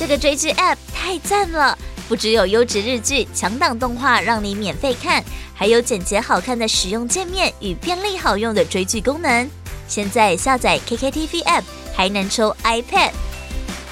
[0.00, 1.76] 这个追剧 App 太赞了！
[2.08, 5.22] 不只有优质日剧、强档动画让你免费看，
[5.54, 9.46] 还有简洁好看的使用界面与便利好用的追剧功能。
[9.86, 13.10] 现在下载 KKTV App 还能抽 iPad，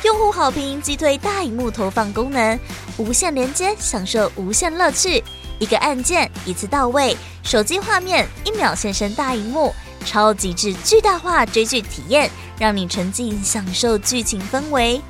[0.03, 2.59] 用户好评击退大荧幕投放功能，
[2.97, 5.23] 无线连接享受无限乐趣，
[5.59, 9.75] 一个按键一次到位，手机画面一秒现身大荧幕，
[10.07, 15.03] 超极致巨大化追剧体验，让你沉浸享受剧情氛围。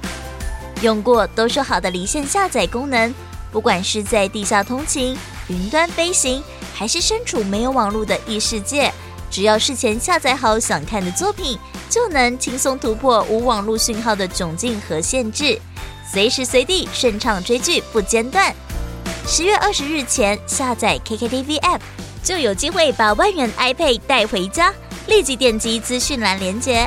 [0.83, 3.13] 用过都说好的离线下载功能，
[3.51, 5.17] 不管是在地下通勤、
[5.49, 6.43] 云端飞行，
[6.75, 8.93] 还是身处没有网络的异世界，
[9.31, 15.59] 只要事前下载好想看的作品，就能轻松突破无网络讯号的窘境和限制，
[16.13, 18.55] 随时随地顺畅追剧不间断。
[19.27, 21.81] 十月二十日前下载 KKTV App，
[22.23, 24.73] 就有机会把万元 iPad 带回家。
[25.07, 26.87] 立即点击资讯栏连接。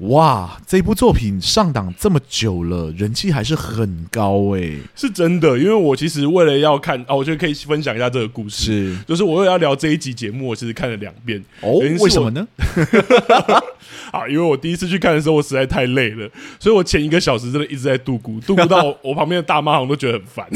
[0.00, 5.58] 哇，这部作品上档这么久了，人气还是很高哎、欸，是真的。
[5.58, 8.64] 因为我其实为了要看啊，我觉得可以分享一下这个故事。
[8.66, 11.42] 是，就是我为了要聊这一集节目，我其实看了两遍。
[11.62, 12.46] 哦，为什么呢？
[14.12, 16.28] 啊，因为我第一次去看的时候，我实在太累了，
[16.60, 20.46] 所以我前一个小时真的一直在度咕，度孤到我，我旁边的大妈好像都觉得很烦。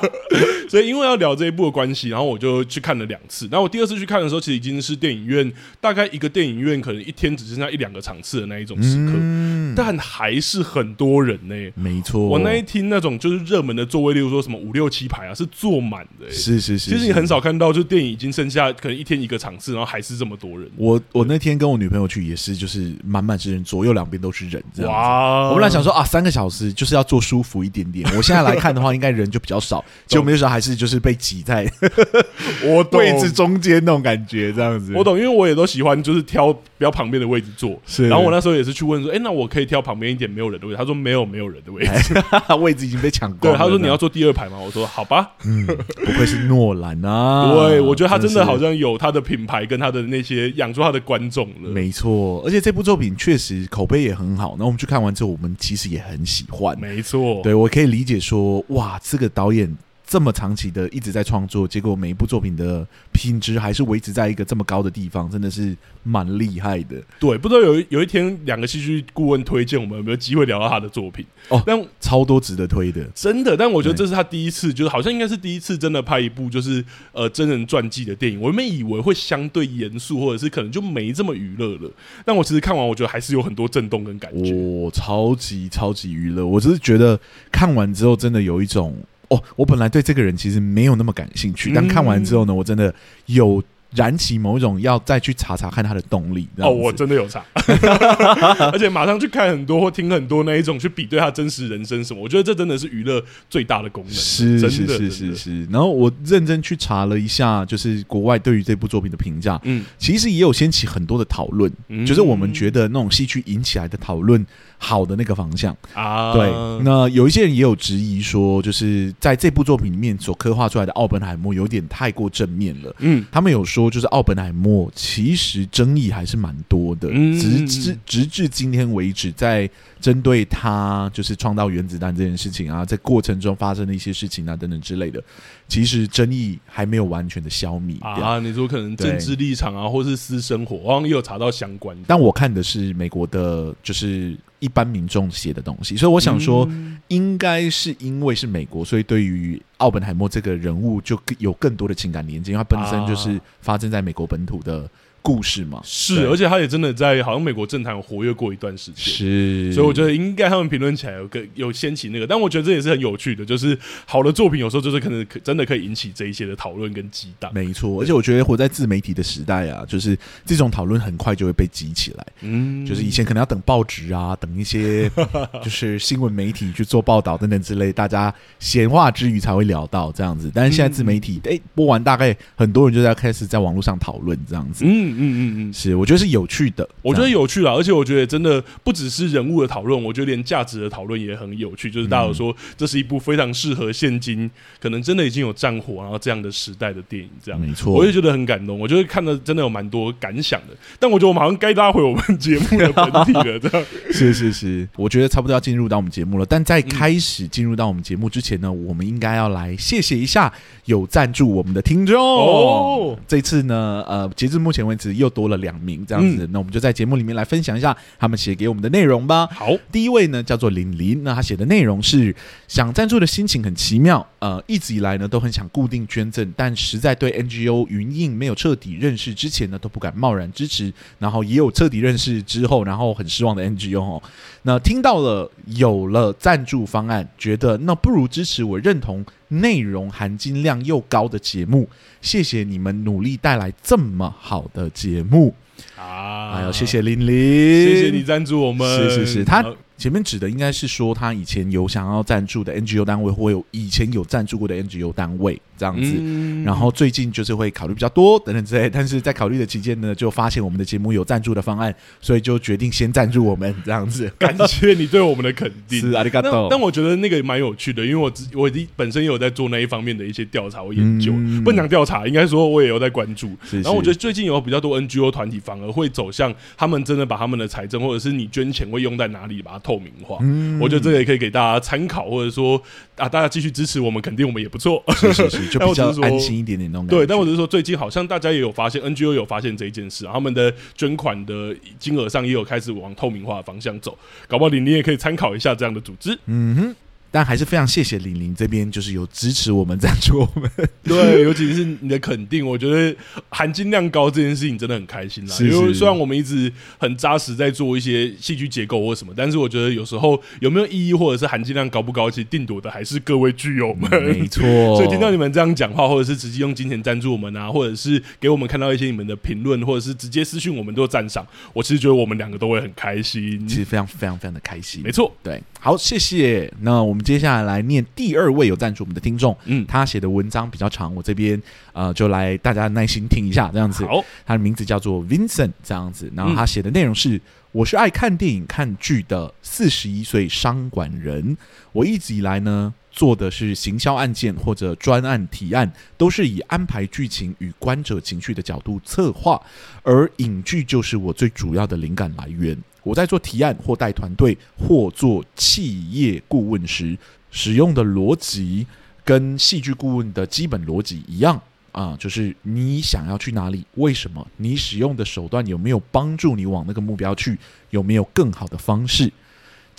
[0.70, 3.46] 所以因为要聊这一部的关系，然后我就去看了两次。
[3.50, 8.80] 然后我第二次去看的时候，其实已经是电影院大概一个电影院可能一天只剩下一两个场次的那一种。
[8.82, 11.72] 时刻，嗯、但还是很多人呢、欸。
[11.76, 16.32] 没错，我那一厅那种就是热门的座位，例如说什么五六七排啊，是坐满的、欸。
[16.32, 20.68] 是是是，其实你很少看到，就电影已经剩下可能一天一个场次，然后还是这么多人。
[20.76, 24.90] 我我那天跟我女朋友去也是，就是满满是人，左右两边都是人这样。
[24.90, 25.48] 哇！
[25.50, 28.08] 我本来想说啊，三个小时就是要坐舒服一点点。
[28.16, 31.70] 我现在来看的话，应该人就比较少，结果没有时候还是就是被挤在
[32.64, 34.92] 我位置中间那种感觉，这样子。
[34.94, 37.78] 我懂，因为我也都喜欢就是挑比较旁边的位置坐。
[37.86, 40.76] 是，然后我那时候也是去问说，哎、欸，那我可以挑旁边一点没有人的位置？
[40.76, 42.14] 他说没有，没有人的位置，
[42.60, 43.58] 位置已经被抢光了。
[43.58, 44.58] 对，他说你要坐第二排吗？
[44.58, 45.30] 我说好吧。
[45.44, 47.52] 嗯，不愧是诺兰啊！
[47.68, 51.70] 对，我觉得他真的好像有他的品牌跟他的那些养出他的观众了。
[51.70, 54.56] 没错，而且这部作品确实口碑也很好。
[54.58, 56.78] 那我们去看完之后，我们其实也很喜欢。
[56.80, 59.76] 没错，对，我可以理解说，哇，这个导演。
[60.10, 67.00] 这么长期的一直在创作，结果每一部作品的品质还是维持在一个这么高的地方，真的是蛮厉害的。
[67.20, 71.62] 对，不知道有一有一天两个戏剧顾问推荐我们有没有机会聊到他的作品哦？
[71.64, 73.56] 但超多值得推的，真的。
[73.56, 78.40] 但我觉得这是他第一次，就是好像应该是第一次真的拍一部就是呃真人传记的电影。
[78.40, 81.88] 我原本以为会相对严肃，或者是可能就没这么娱乐了。
[82.24, 84.52] 但我其实看完，我觉得还是有很多震动跟感觉。
[84.52, 86.44] 哦，超级超级娱乐！
[86.44, 87.16] 我只是觉得
[87.52, 88.96] 看完之后，真的有一种。
[89.30, 92.92] 哦，我本来对这个人其实没有那么感兴趣，但看完之后呢，我真的
[93.26, 93.62] 有
[93.94, 96.48] 燃起某一种要再去查查看他的动力。
[96.58, 97.44] 哦，我真的有查，
[98.72, 102.20] 而且马上去看很多或听很多那一种去比对他真实人生什么。
[102.20, 104.12] 我觉得这真的是娱乐最大的功能。
[104.12, 105.64] 是是是是是。
[105.66, 111.72] 然后我认真去查了一下，就是国外对于这部作品的评价，嗯，其实也有掀起很多的讨论，
[112.04, 114.44] 就是我们觉得那种戏剧引起来的讨论。
[114.82, 115.76] 好的那个方向。
[115.92, 116.50] 啊，对，
[116.82, 122.96] 那有一些人也有质疑说，就是在这部作品里面所刻画出来的奥本海默有点太过正面了。
[123.00, 129.68] 嗯，他们有说，就是奥本海默其实争议还是蛮多的，直至直至今天为止，在
[130.00, 135.22] 针对他就是创造原子弹这件事情啊，在过程中发生的一些事情啊等等之类的，
[135.70, 138.38] 其实争议还没有完全的消弭啊。
[138.40, 142.02] 你说可能政治立场啊，或是私生活，我好像也有查到相关的。
[142.06, 144.36] 但我看的是美国的，就是。
[144.60, 146.68] 一般民众写的东西，所以我想说，
[147.08, 154.86] 应该是因为是美国，所以对于奥本海默这个人物就有更多的情感连接，因为他本身就是发生在美国本土的。
[155.22, 175.10] 故事嘛，是，而且他也真的在好像美国政坛有活跃过一段时间，是，所以我觉得应该他们评论起来有个有掀起那个，但我觉得这也是很有趣的，就是好的作品有时候就是可能可真的可以引起这一些的讨论跟激荡，没错，而且我觉得活在自媒体的时代啊，就是这种讨论很快就会被激起来，嗯，就是以前可能要等报纸啊，等一些
[175.62, 181.56] 就是新闻媒体去做报道等等之类，大家闲话之余才会聊到这样子，但是现在自媒体哎、嗯。
[181.56, 185.09] 欸、播完，大概很多人就在开始在网络上讨论这样子，嗯。
[185.10, 191.90] 嗯嗯嗯，是，我觉得是有趣的，我觉得有趣啦，而且我觉得真的不只是人物的讨论，我觉得连价值的讨论也很有趣。
[191.90, 198.78] 就是大家有说，这是一部非常适合现今可能真的已经有战火然后这样的时代的电影，这样没错，我也觉得很感动。
[198.78, 206.44] 我觉得看的真的有蛮多感想的，但我觉得我们好像该拉回我们节目的本体了，这样 是是是，我觉得差不多要进入到我们节目了。
[206.44, 210.52] 但在开始进入到我们节目之前呢，我们应该要来谢谢一下
[210.84, 213.16] 有赞助我们的听众哦。
[213.26, 219.46] 这次呢，呃，截至目前为止又多了两名这样子，那我们就在节目里面来分享一下他们写给我们的内容吧。
[219.52, 222.34] 好，第一位呢叫做林林，那他写的内容是
[222.68, 234.22] 想赞助的心情很奇妙，呃，一直以来呢都很想固定捐赠，但实在对 NGO 云印没有彻底认识之前呢都不敢贸然支持，然后也有彻底认识之后，然后很失望的 NGO 哦。
[234.62, 241.88] 那听到了有了赞助方案，觉得那不如支持我认同内容含金量又高的节目。
[242.20, 245.54] 谢谢你们努力带来这么好的节目
[245.96, 246.54] 啊！
[246.54, 248.88] 哎呦，谢谢玲玲，谢谢你赞助我们。
[248.98, 249.64] 是是是，他。
[249.96, 264.30] 前面指的应该是说他以前有想要赞助的 NGO 单位，或有以前有赞助过的 NGO 单位这样子，嗯、然后最近就是会考虑比较多等等之类，但是在考虑的期间呢，就发现我们的节目有赞助的方案，所以就决定先赞助我们这样子。
[264.38, 266.68] 感谢你对我们的肯定，是阿里嘎多。
[266.70, 273.48] 但我觉得那个蛮有趣的，因为我我本身也有在做那一方面的一些调查或研究，嗯、不能讲调查，应该说我也有在关注。
[273.64, 280.36] 是是然后我觉得最近有比较多 NGO 团体反而会走向他们真的把他们的财政或者是你捐钱会用在哪里，把它透明化。
[280.42, 282.80] 嗯我觉得这个也可以给大家参考，或者说
[283.20, 285.02] 啊，大家继续支持我们，肯定我们也不错。
[285.14, 287.16] 是是是，就比较 安心一点点那种感觉。
[287.18, 294.18] 对，但我只是说，最近好像大家也有发现，NGO 有发现这一件事，他们的捐款的金额上也有开始往透明化的方向走。
[294.48, 296.38] 搞不好你你也可以参考一下这样的组织。
[296.46, 296.96] 嗯哼。
[297.30, 300.70] 但还是非常谢谢玲玲这边，就是有支持我们赞助我们。
[301.04, 303.14] 对，尤其是你的肯定，我觉得
[303.48, 305.54] 含金量高这件事情真的很开心啦。
[305.54, 314.10] 是是因为虽然我们一直很扎实在做一些戏剧结构或什么，但是我觉得有时候有没有意义，或者是含金量高不高，其实定夺的还是各位剧友们。
[314.22, 314.62] 没错。
[314.96, 323.66] 所以听到你们这样讲话，或者是直接用金钱赞助我们啊，或者是给我们看到一些你们的评论，或者是直接私讯我们都赞赏，我其实觉得我们两个都会很开心。
[323.68, 325.02] 其实非常非常非常的开心。
[325.02, 325.62] 没错，对。
[325.78, 326.70] 好，谢谢。
[326.80, 331.60] 那我们接下来来念第二位有赞助我们的听众，嗯，他写的文章比较长，我这边
[331.92, 334.04] 呃就来大家耐心听一下，这样子。
[334.06, 336.32] 好，他的名字叫做 Vincent，这样子。
[336.34, 337.40] 然后他写的内容是：嗯、
[337.72, 341.56] 我是爱看电影、看剧的四十一岁商管人。
[341.92, 349.60] 我一直以来呢做的是行销案件或者专案提案，都是以安排剧情与观者情绪的角度策划，
[350.02, 352.76] 而影剧就是我最主要的灵感来源。
[353.02, 357.16] 我在做提案或带团队或做企业顾问时，
[357.50, 358.86] 使用的逻辑
[359.24, 361.60] 跟戏剧顾问的基本逻辑一样
[361.92, 364.46] 啊，就是你想要去哪里，为什么？
[364.56, 367.58] 你使用的手段有没有帮助你往那个目标去？
[367.90, 369.32] 有没有更好的方式？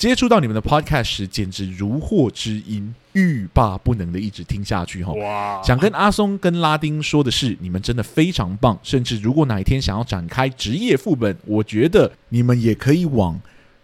[0.01, 5.13] 接触到你们的 podcast 时，简直如获知音，欲罢不能的一直听下去哈。
[5.13, 5.61] 哇！
[5.63, 8.75] 想跟阿松跟拉丁说的是，你们真的非常棒。
[8.81, 13.39] 甚至如果哪一天想要展开职业副本，我觉得你们也可以往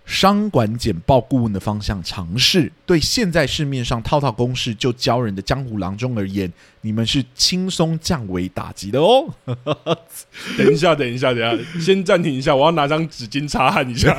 [0.06, 2.72] 商管简报顾问的方向尝试。
[2.88, 6.52] 对现在市面上套套公式就教人的江湖郎中而言，
[6.88, 9.28] 你们是轻松降维打击的哦。
[10.58, 14.18] 等一下，等一下，等一下，先暂停一下，我要拿张纸巾擦汗一下，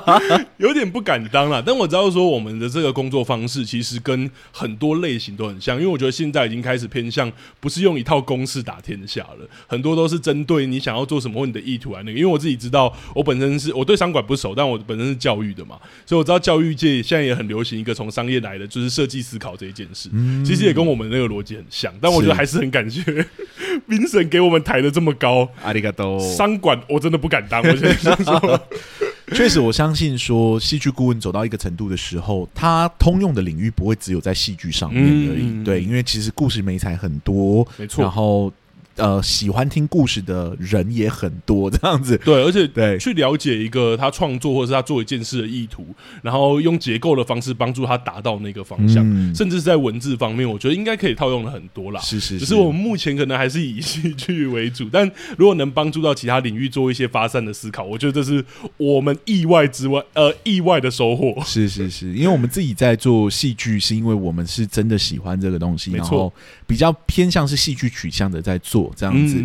[0.56, 1.62] 有点不敢当了。
[1.62, 7.30] 但我知道说，我们的这个工作方式其实跟很多类型都很像，因为我觉得现在已经开始偏向
[7.60, 12.18] 不是用一套公式打天下了，很多都是针对你想要做什么或你的意图来那个。
[12.18, 21.92] 因为我自己知道，我本身是我对商管不熟，但我本身是教育的嘛，所以我知道教育界现在也很流行一个从商业来的，就是设计思考这一件事，嗯、其实也跟我们那个逻辑很像。
[22.06, 23.02] 但我觉得还是很感谢
[23.88, 26.20] Vincent 给我们抬的这么高，阿里嘎多。
[26.20, 28.68] 商管我真的不敢当，我现在说，
[29.34, 35.42] 确实我相信说，戏剧顾问走到一个程度的时候，他通用的领域不会只有在戏剧上面而已。
[35.42, 38.02] 嗯、对，因为其实故事美材很多，没错。
[38.02, 38.52] 然后。
[38.96, 42.16] 呃，喜欢听故事的人也很多，这样子。
[42.24, 45.86] 对，而且对去了解一个他创作或者是他做一件事的意图，
[46.22, 52.00] 然后用结构的方式帮助他达到那个方向，嗯、甚至是在文字方面，我觉得应该可以套用的很多啦。
[52.00, 52.40] 是是是。
[52.40, 58.42] 只是我们目前可能还是以戏剧为主，但如果能帮助到其他领域做一些发散的思考，我觉得这是
[58.78, 61.42] 我们意外之外呃意外的收获。
[61.44, 66.32] 是是是，因为我们自己在做戏剧，是因为我们是真的喜欢这个东西，没错，然后
[66.66, 68.85] 比较偏向是戏剧取向的在做。
[68.94, 69.38] 这样子，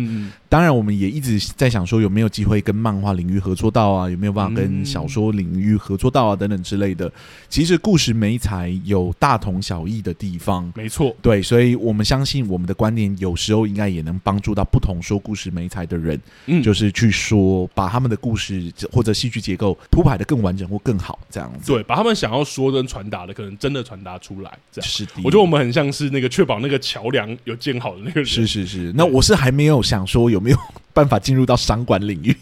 [0.52, 4.10] 当然，我们也一直在想说，有没有机会跟漫画领域合作到啊？
[4.10, 6.36] 有没有办法跟小说领域合作到啊？
[6.36, 7.10] 等等之类的。
[7.48, 11.16] 其实故事媒材有大同小异的地方，没错。
[11.22, 21.72] 对，所以我们相信我们的观点有时候应该也能帮助到不同说故事媒材的人，嗯，就是去说把他们的故事或者戏剧结构铺排的更完整或更好，这样子。
[21.72, 24.52] 对，把他们想要说跟传达的，可能真的传达出来。
[24.70, 25.12] 这样是的。
[25.24, 28.26] 我觉得我们很像是那个确保那个桥梁有建好的那个人。
[28.26, 28.92] 是是是。
[28.94, 30.58] 那我是还没有想说有没有
[30.92, 32.36] 办法进入到商管领域，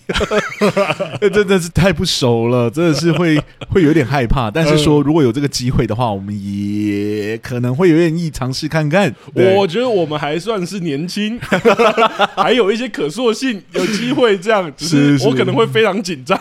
[1.32, 3.40] 真的是太不熟了，真的是会
[3.70, 4.50] 会有点害怕。
[4.50, 9.14] 但是说如果有这个机会的话，我们也可能会有点意尝试看看。
[9.34, 11.38] 我觉得我们还算是年轻，
[12.34, 14.72] 还有一些可塑性，有机会这样。
[14.76, 16.36] 只是我可能会非常紧张。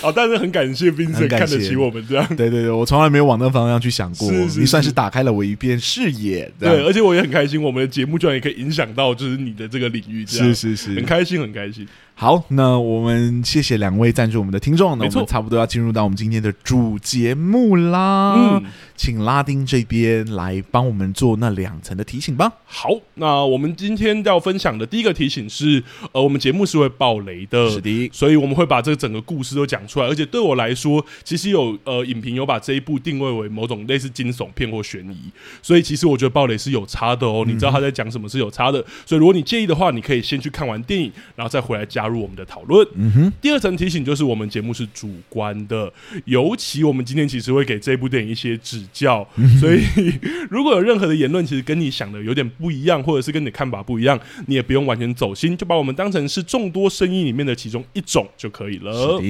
[0.00, 2.26] 好，但是很感谢 Vincent 看得起我们这样。
[2.36, 4.30] 对对对，我从来没有往那方向去想过。
[4.30, 6.50] 你算是打开了我一片视野。
[6.58, 10.17] 对，而且我也很开心，我们的节目居然也可以影响到就是你的这个领域。
[10.26, 11.86] 是是是，很开心，很开心。
[12.20, 18.34] 好，那我们谢谢两位赞助我们的听众，那我们差不多要进入到我们今天的主节目啦。
[18.36, 18.64] 嗯，
[18.96, 22.52] 请拉丁这边来帮我们做那两层的提醒吧。
[22.66, 30.06] 好，那我们今天要分享的第一个提醒是，呃，我们节目是会爆雷的，是的，所以我们会把这个整个故事都讲出来。
[30.08, 35.30] 而且对我来说，其实有呃影评有把这一部定位为某种类似惊悚片或悬疑，
[35.62, 37.44] 所以其实我觉得爆雷是有差的哦。
[37.46, 42.86] 你知道他在讲什么是有差的，所以如果你介意的话，你可以先去看完电影，然后再回来加入我们的讨论。
[42.94, 43.32] 嗯哼。
[43.40, 45.92] 第二层提醒就是，我们节目是主观的，
[46.24, 49.26] 尤其我们今天其实会给这部电影一些指教，
[49.60, 49.82] 所以
[50.50, 59.20] 如果有任何的言论，其实跟你想的有点不一样，或者是跟你的看法不一样，你也不用完全走心，就把我们当成是众多声音里面的其中一种就可以了。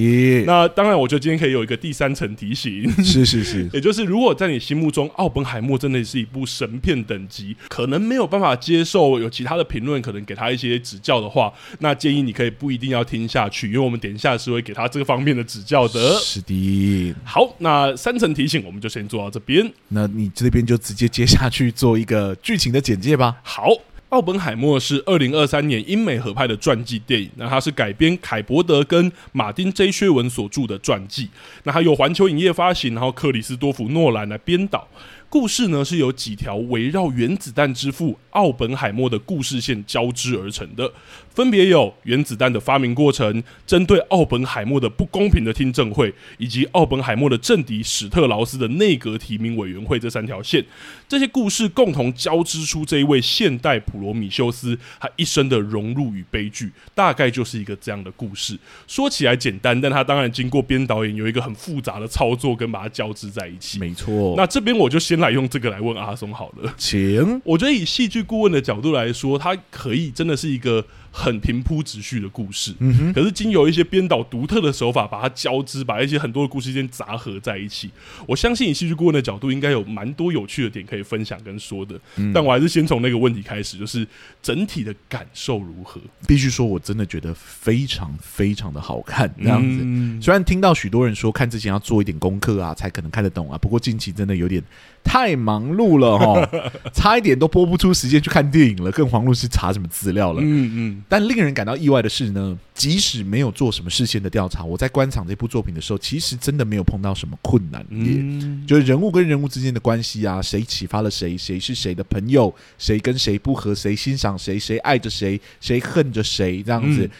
[0.46, 16.14] 那当然，我觉得今天可以有一个第三层提醒，是是是，也就是如果在你心目中，《奥本海默》真的是一部神片等级，可能没有办法接受有其他的评论，可能给他一些指教的话，那建议你可以不一定要听下去，因为我们等一下是会给他这个方面的指教的。
[16.20, 17.14] 是的。
[17.24, 23.36] 好，那三层提醒我们就先做到这边，那你这边就直接接下去做一个剧情的简介吧。
[23.42, 23.68] 好，
[24.10, 31.28] 《奥本海默》是二零二三年英美合拍的传记电影，那它是改编凯伯德跟马丁 J 薛文所著的传记，
[31.64, 34.88] 那它由环球影业发行，然后克里斯多弗诺兰来编导。
[35.30, 40.90] 故事呢，是由几条围绕原子弹之父奥本海默的故事线交织而成的，
[41.38, 50.64] 分别有原子弹的发明过程、针对奥本海默的不公平的听证会，以及奥本海默的政敌史特劳斯的内阁提名委员会这三条线。
[51.06, 58.58] 这些故事共同交织出这一位现代普罗米修斯他一生的融入与悲剧，大概就是一个这样的故事。
[58.88, 63.78] 说起来简单，但他当然经过编导演有一个很复杂的操作，跟把它交织在一起。
[63.78, 64.34] 没错。
[64.36, 65.18] 那这边我就先。
[65.18, 67.42] 来用这个来问阿松好了，请。
[67.42, 70.86] 我觉得以戏剧顾问的角度来说，他可以真的是一个。
[71.10, 72.72] 很平铺直叙的故事，
[73.14, 77.90] 可是经由一些编导独特的手法，把它交织，把一些很多的故事间杂合在一起。
[78.26, 81.98] 我相信以戏剧顾问的角度，应该有蛮多有趣的点可以分享跟说的。
[82.16, 84.06] 嗯，但我还是先从那个问题开始，就是
[84.42, 86.00] 整体的感受如何？
[86.26, 89.28] 必须说，我真的觉得非常非常的好看。
[89.42, 93.58] 这样子，嗯，虽然听到许多人说看之前要做一点功课啊，才可能看得懂啊。
[93.58, 94.62] 不过近期真的有点
[95.04, 96.50] 太忙碌了哈，
[96.92, 100.40] 差一点都播不出时间去看电影了，更遑论是查什么资料了。
[100.42, 101.02] 嗯嗯。
[101.08, 107.84] 但令人感到意外的是呢，即使没有做什么事先的调查，我在观赏这部作品的时候，其实真的没有碰到什么困难。
[107.88, 117.04] 嗯，就是人物跟人物之间的关系啊，谁启发了谁，谁是谁的朋友，谁跟谁不和，谁欣赏谁，谁爱着谁，谁恨着谁，这样子。
[117.04, 117.10] 嗯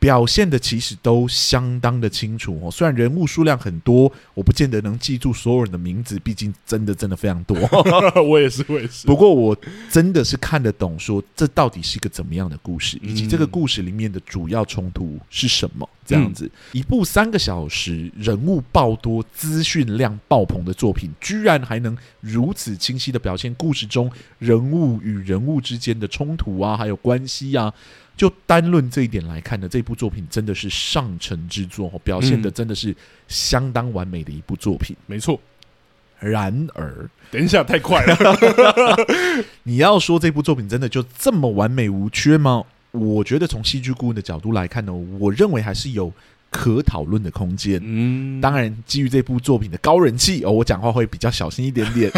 [0.00, 7.54] 表现的其实都相当的清楚哦，虽然人物数量很多，我不见得能记住所有人的名字，毕竟真的真的非常多。
[8.24, 9.06] 我也是，我也是。
[9.06, 9.54] 不过我
[9.90, 15.86] 真的是看得懂，说这到底是一个怎么样的故事，以及这个故事里面的主要冲突是什么？
[16.06, 27.72] 这样子，一部三个小时、人物爆多、资讯量爆棚的作品，居然还能如此清晰的表现故事中人物与人物之间的冲突啊，还有关系啊。
[28.20, 32.94] 就单论这一点来看呢，这部作品真的是上乘之作，表现的真的是
[33.28, 34.94] 相当完美的一部作品。
[35.06, 35.40] 没错。
[36.18, 38.14] 然而，等一下，太快了。
[39.64, 42.62] 你要说这部作品真的就这么完美无缺吗？
[42.90, 46.12] 我觉得从戏剧顾问的角度来看呢，我认为还是有。
[46.50, 47.80] 可讨论的空间。
[47.82, 52.10] 嗯，当然，基于这部作品的高人气哦，我讲话会比较小心一点点。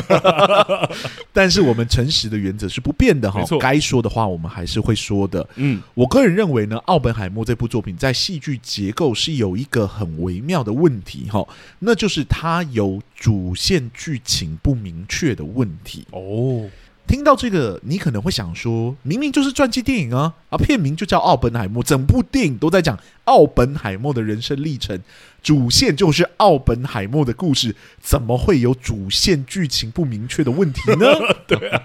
[1.33, 5.47] 但是我们诚实的原则是不变的哈，该说的话我们还是会说的。
[5.57, 11.47] 嗯，我个人认为呢，《奥本海默》这部作品在戏剧结构是有一个很微妙的问题哈，
[11.79, 16.69] 那就是它有主线剧情不明确的问题哦。
[17.05, 25.01] 听到这个，你可能会想说，明明就是传记电影啊，啊，片名就叫《奥本海默》，整部电影都在讲奥本海默的人生历程，
[25.43, 31.07] 主线就是奥本海默的故事，怎么会有主线剧情不明确的问题呢？
[31.47, 31.81] 对啊，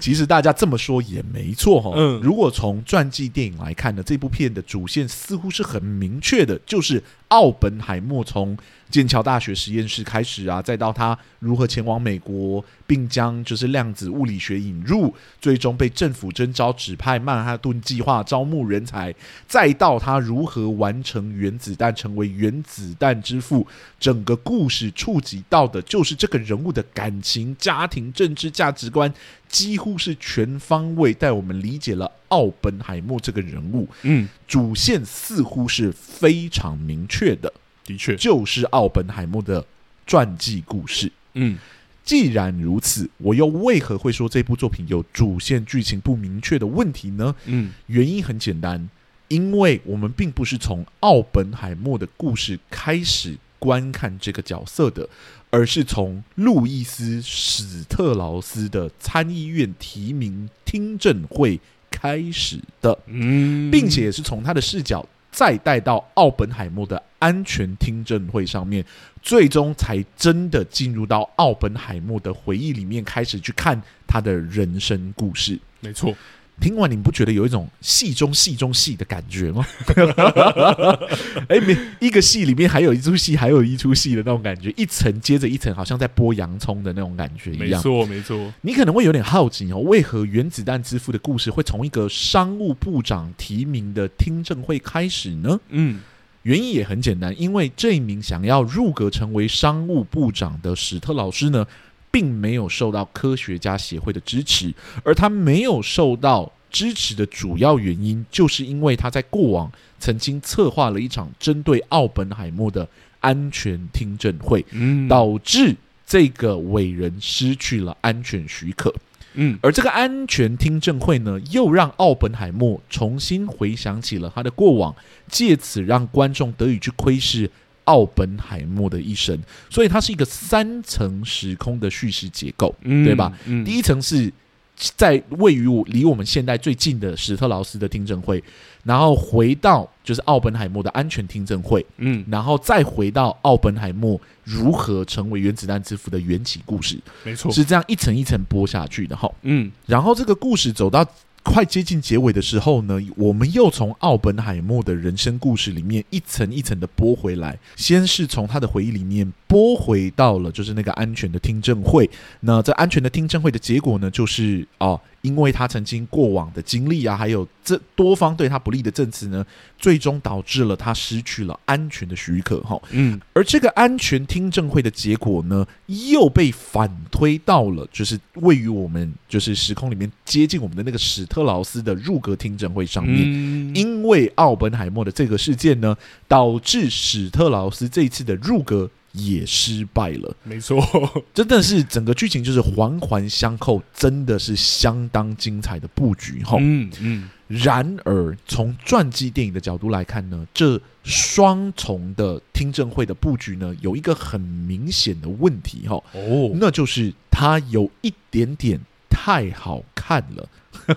[0.00, 1.92] 其实大家这么说也没错哈。
[1.94, 8.56] 嗯，如果从传记电影来看呢，这部片的主线似乎是很明确的，就是奥本海默从
[8.90, 19.12] 剑桥大学实验室开始啊，再到他如何前往美国，并将就是量子物理学引入，最终被政府征召指派曼哈顿计划招募人才，
[19.48, 23.66] 再到他如何完成原子弹，成为原子弹之父，
[23.98, 29.12] 整个故事触及到的就是这个人物的感情、家庭、政治、价值观，
[29.48, 33.88] 几乎是全方位带我们理解了奥本海默这个人物。
[34.02, 37.52] 嗯，主线似乎是非常明确的。
[37.84, 39.64] 的确，就是奥本海默的
[40.06, 41.12] 传记故事。
[41.34, 41.58] 嗯，
[42.02, 47.34] 既然如此，我又为何会说这部作品有主线剧情不明确的问题呢？
[47.44, 48.88] 嗯，原因很简单，
[49.28, 55.08] 因为我们并不是从奥本海默的故事开始观看这个角色的，
[55.50, 62.98] 而是从路易斯史特劳斯的参议院提名听证会开始的。
[63.06, 65.06] 嗯，并且也是从他的视角。
[65.36, 68.84] 再带到奥本海默的安全听证会上面，
[69.20, 75.58] 最终才真的进入到奥本海默的回忆里面，开始去看他的人生故事。
[75.80, 76.14] 没错。
[76.60, 79.66] 听完你不觉得有一种戏中戏中戏的感觉吗？
[81.48, 87.70] 哎，每一个戏里面还有一出戏，还有一出戏的那种感觉，一层接着一层，好像在剥洋葱的那种感觉一样。
[87.70, 88.52] 没错，没错。
[88.62, 95.60] 你可能会有点好奇哦，为何原子弹之父的故事会从一个商务部长提名的听证会开始呢？
[95.70, 96.00] 嗯，
[96.44, 101.66] 原因也很简单，因为这一名想要入阁成为商务部长的史特老师呢。
[102.14, 109.68] 并没有受到科学家协会的支持，而他没有受到支持的主要原因，就是因为他在过往
[109.98, 114.64] 曾经策划了一场针对奥本海默的安全听证会，
[115.08, 115.74] 导致
[116.06, 118.94] 这个伟人失去了安全许可。
[119.36, 124.94] 嗯，而这个安全听证会呢，又让奥本海默重新回想起了他的过往，
[125.28, 127.50] 借此让观众得以去窥视。
[127.84, 129.38] 奥本海默的一生，
[129.70, 133.32] 所以它是一个三层时空的叙事结构，嗯、对吧？
[133.46, 134.32] 嗯、第一层是
[134.76, 138.42] 在位于我离我们现代最近的史特劳斯的听证会，
[138.82, 151.06] 然后回到就是奥本海默的安全听证会，嗯，然后再回到奥本海默如何成为原子弹之父的缘起故事，没错，是这样一层一层播下去的哈，嗯，然后这个故事走到。
[151.44, 157.56] 快接近结尾的时候呢，我们又从奥本海默的人生故事里面一层一层的拨回来。
[157.76, 162.10] 先是从他的回忆里面拨回到了就是那个安全的听证会。
[162.40, 165.00] 那在安全的听证会的结果呢，就是啊。
[165.24, 169.44] 因为他曾经过往的经历啊，还有这多方对他不利的证词呢，
[169.78, 172.78] 最终导致了他失去了安全的许可哈。
[172.90, 183.22] 嗯，而这个安全听证会的结果呢，又被反推到了就是位于我们就是时空里面接近我们的那个史特劳斯的入阁听证会上面。
[183.24, 185.96] 嗯，因为奥本海默的这个事件呢，
[186.28, 188.90] 导致史特劳斯这一次的入阁。
[189.14, 190.78] 也失败了，没错，
[191.32, 196.56] 真的是整个剧情就是环环相扣，真的是相当精彩的布局哈。
[196.60, 197.30] 嗯嗯。
[197.46, 205.96] 然而，从传记电影的角度来看呢，这双重的听证会的布局呢，有一个很明显的问题哈。
[206.14, 210.48] 哦，那就是它有一点点太好看了。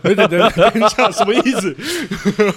[0.03, 1.75] 等等等一下，什么意思？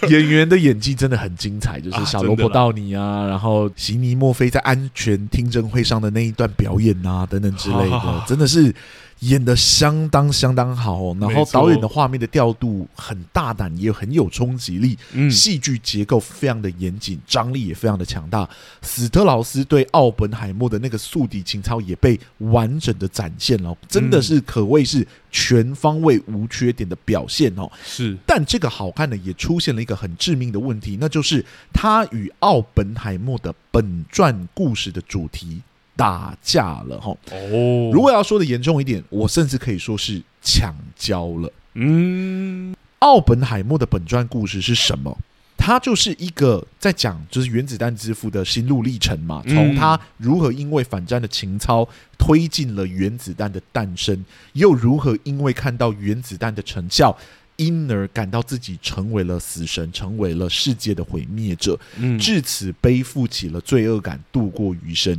[0.09, 8.75] 演员的演技真的很精彩，就是小罗伯·到你啊，然后席尼·莫菲在安全听证会上的那一段表演啊，等等之类的，真的是。
[9.21, 14.97] 演的相当相当好，哦，然后导演的画面的调度很大胆，也很有冲击力。
[15.13, 18.49] 嗯，戏剧结构非常的严谨，张力也非常的强大。
[18.83, 27.71] 史特劳斯对奥本海默的那个宿敌情操也被完整的展现了，真的是可谓是全方位无缺点的表现哦。
[27.85, 35.61] 是，但这个好看的也出现了一个很致命的问题，那就是他与奥本海默的本传故事的主题。
[36.01, 37.91] 打架了哈哦！
[37.93, 41.53] 如果要说的严重一点，我甚至可以说是抢交了。
[41.75, 45.15] 嗯，奥本海默的本传故事是什么？
[45.59, 51.87] 他就是一个在讲就是原子弹之父的心路历程嘛，从他如何因为反战的情操
[52.17, 57.15] 推进了原子弹的诞生，又如何因为看到原子弹的成效。
[57.57, 65.15] 因而感到自己成为了死神，成为了世界的毁灭者，嗯，至此背负起了罪恶感，度过余生。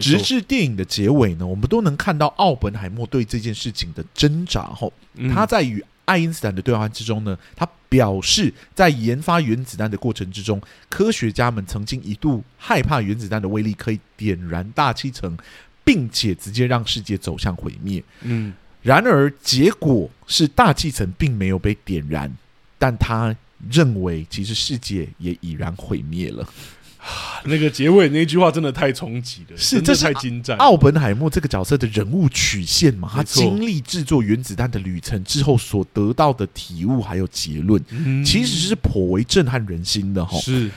[0.00, 4.62] 直至电影的结尾呢，我们都能看到奥本海默对这件事情的挣扎。
[4.62, 4.92] 后，
[5.32, 15.36] 他在与爱因斯坦的对话之中呢，他表示，在研发原子弹的过程之中，科学家们曾经一度害怕原子弹的威力可以点燃大气层，
[15.84, 18.02] 并且直接让世界走向毁灭。
[18.22, 22.32] 嗯，然而结果是大气层并没有被点燃，
[22.78, 23.34] 但他
[23.70, 26.48] 认为其实世界也已然毁灭了。
[27.44, 30.56] 那个结尾那句话真的太冲击了，是这是太精湛。
[30.58, 40.38] 奥本海默这个角色的人物曲线嘛，他经历制作原子弹的旅程之后所得到的体悟还有结论，嗯、其实是颇为震撼人心的哈。
[40.38, 40.70] 是，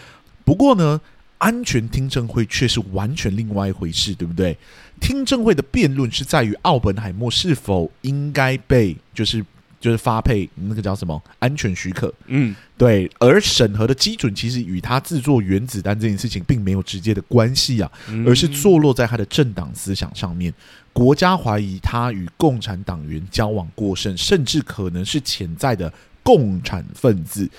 [0.46, 1.02] 不过呢，
[1.40, 4.58] 安全听证会却是完全另外一回事，对不对？
[5.00, 9.46] 听证会的辩论是在于奥本海默是否应该被就是。
[9.80, 17.90] 就是发配那个叫什么安全许可，嗯，对，而审核的基准其实与他制作原子弹这件事情并没有直接的关系啊，
[18.26, 20.54] 而是坐落在他的政党思想上面。
[20.92, 25.92] 国家怀疑他与共产党员交往过甚，甚至可能是潜在的
[26.24, 27.50] 共产分子，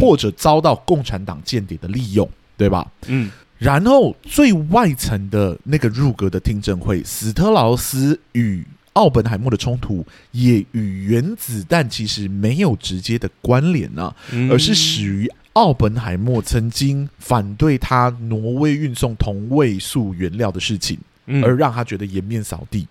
[0.00, 2.90] 或者遭到共产党间谍的利用，对吧？
[3.06, 8.64] 嗯，然后最外层的那个入阁的听证会，史特劳斯与。
[8.96, 14.16] 奥本海默的冲突也与原子弹其实没有直接的关联呢、啊，
[14.50, 20.98] 而是始于奥本海默曾经反对他挪威运送同位素原料的事情，
[21.44, 22.88] 而让他觉得颜面扫地。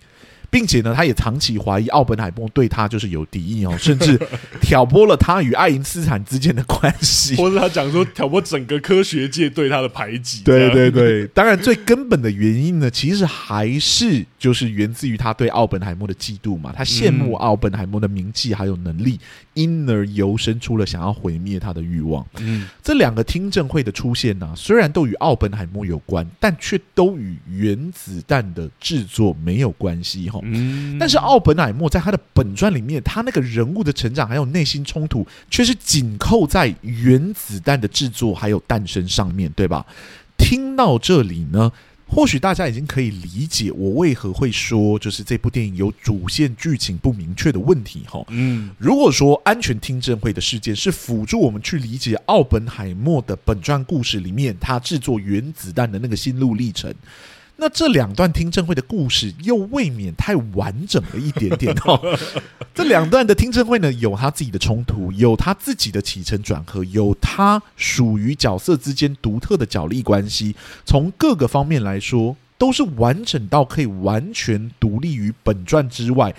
[0.49, 4.19] 并且呢，他也长期怀疑奥本海默对他就是有敌意哦， 甚至
[4.61, 10.43] 挑拨了他与爱因斯坦之间的关系， 或者他讲说挑拨整个科学界对他的排挤。
[10.43, 19.19] 对对对，当然最根本的原因呢，其实还是就是源自于他对奥本海默的嫉妒嘛，他羡慕奥本海默的名气还有能力，
[19.53, 22.25] 因而由生出了想要毁灭他的欲望。
[22.39, 30.41] 嗯，这两个听证会的出现呢、啊，虽然都与奥本海默有关，但却都与原子弹的制作没有关系哈。
[30.43, 39.85] 嗯，但是奥本海默在他的本传里面，他那个人物的成长还有内心冲突，却是紧扣在原子弹的制作还有诞生上面对吧？
[40.37, 41.71] 听到这里呢，
[42.07, 48.23] 或许大家已经可以理解我为何会说，就是这部电影有主线剧情不明确的问题哈。
[48.29, 56.93] 嗯，如果说安全听证会的事件是辅助我们去理解奥本海默的本传故事里面他制作原子弹的那个心路历程。
[57.57, 62.17] 那这两段听证会的故事又未免太完整了一点点哦。
[62.75, 70.53] 这两段的听证会呢，有他自己的冲突，有他自己的起承转合，有他属于角色之间独特的角力关系。
[70.85, 76.35] 从各个方面来说，都是完整到可以完全独立于本传之外，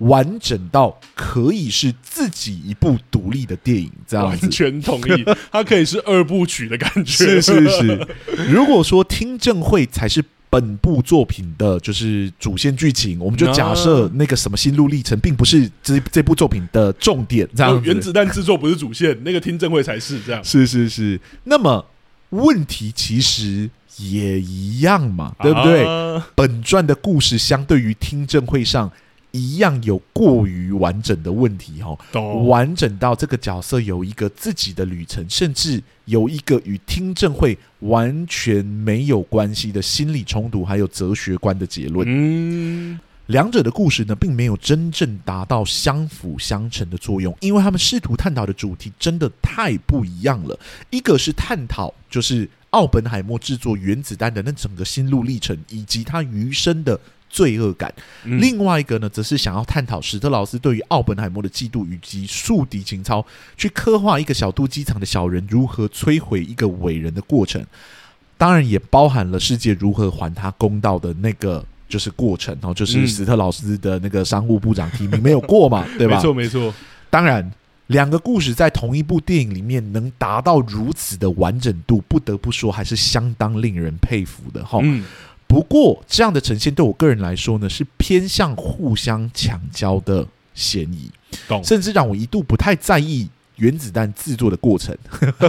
[0.00, 3.90] 完整到可以是自己一部独立的电影。
[4.06, 7.40] 这样完全同意， 它可以是二部曲的感觉。
[7.40, 8.06] 是是是。
[8.50, 10.22] 如果说听证会才是。
[10.50, 17.48] 本部作品的就是主线剧情，我们就假设那个什么心路历程，并不是这这部作品的重点。
[17.54, 20.42] 这样，原子弹制作不是主线，那个听证会才是这样。
[20.42, 21.20] 是是是。
[21.44, 21.84] 那么
[22.30, 25.84] 问题其实也一样嘛，对不对？
[25.84, 28.90] 啊、本传的故事相对于听证会上。
[29.30, 31.96] 一样有过于完整的问题哈，
[32.44, 42.06] 完整到这个角色有一个自己的旅程，甚至有一个与听证会完全没有关系的心理冲突，还有哲学观的结论。
[42.08, 50.58] 嗯，两者的故事呢，并没有真正达到相辅相成的作用，因为他们试图探讨的主题真的太不一样了。
[50.88, 56.98] 一个是探讨就是奥本海默制作原子弹的那整个心路历程，以及他余生的。
[57.28, 57.92] 罪恶感。
[58.24, 63.24] 另外一个呢，则是想要探讨史特劳斯对于奥本海默的嫉妒以及树敌情操，
[63.56, 67.64] 去刻画一个小肚鸡肠的小人如何摧毁一个伟人的过程。
[68.36, 76.16] 当然，也包含了世界如何还他公道的那个就是过程哦，就是史特劳斯的那个商务部长提名没有过嘛， 对吧？
[76.16, 76.72] 没错，没错。
[77.10, 77.50] 当然，
[77.88, 84.78] 两个故事在同一部电影里面能达到如此的完整度，不得不说还是相当令人佩服的哈。
[84.82, 85.04] 嗯
[85.48, 91.10] 不过，这样的呈现对我个人来说呢，是偏向互相抢交的嫌疑，
[91.64, 94.96] 甚至让我一度不太在意原子弹制作的过程。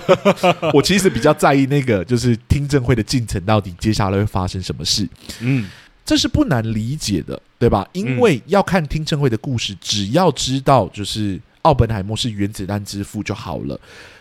[0.74, 5.08] 我其实比较在意那个，就是听证会的进程到底接下来会发生什么事。
[5.42, 5.70] 嗯，
[6.06, 7.86] 这是不难理解的，对吧？
[7.92, 13.78] 因为要看听证会的故事，只要知道就是奥本海默是原子弹之父就好了。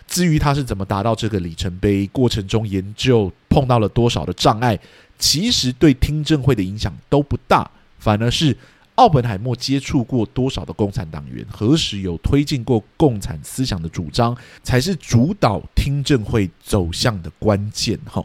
[0.09, 4.77] 至于他是怎么达到这个里程碑，过程中研究碰到了多少的障碍。
[5.18, 8.57] 其实对听证会的影响都不大，反而是
[8.94, 17.98] 奥本海默接触过多少的共产党员，何时有推进过共产思想的主张，才是主导听证会走向的关键。
[18.04, 18.24] 哈，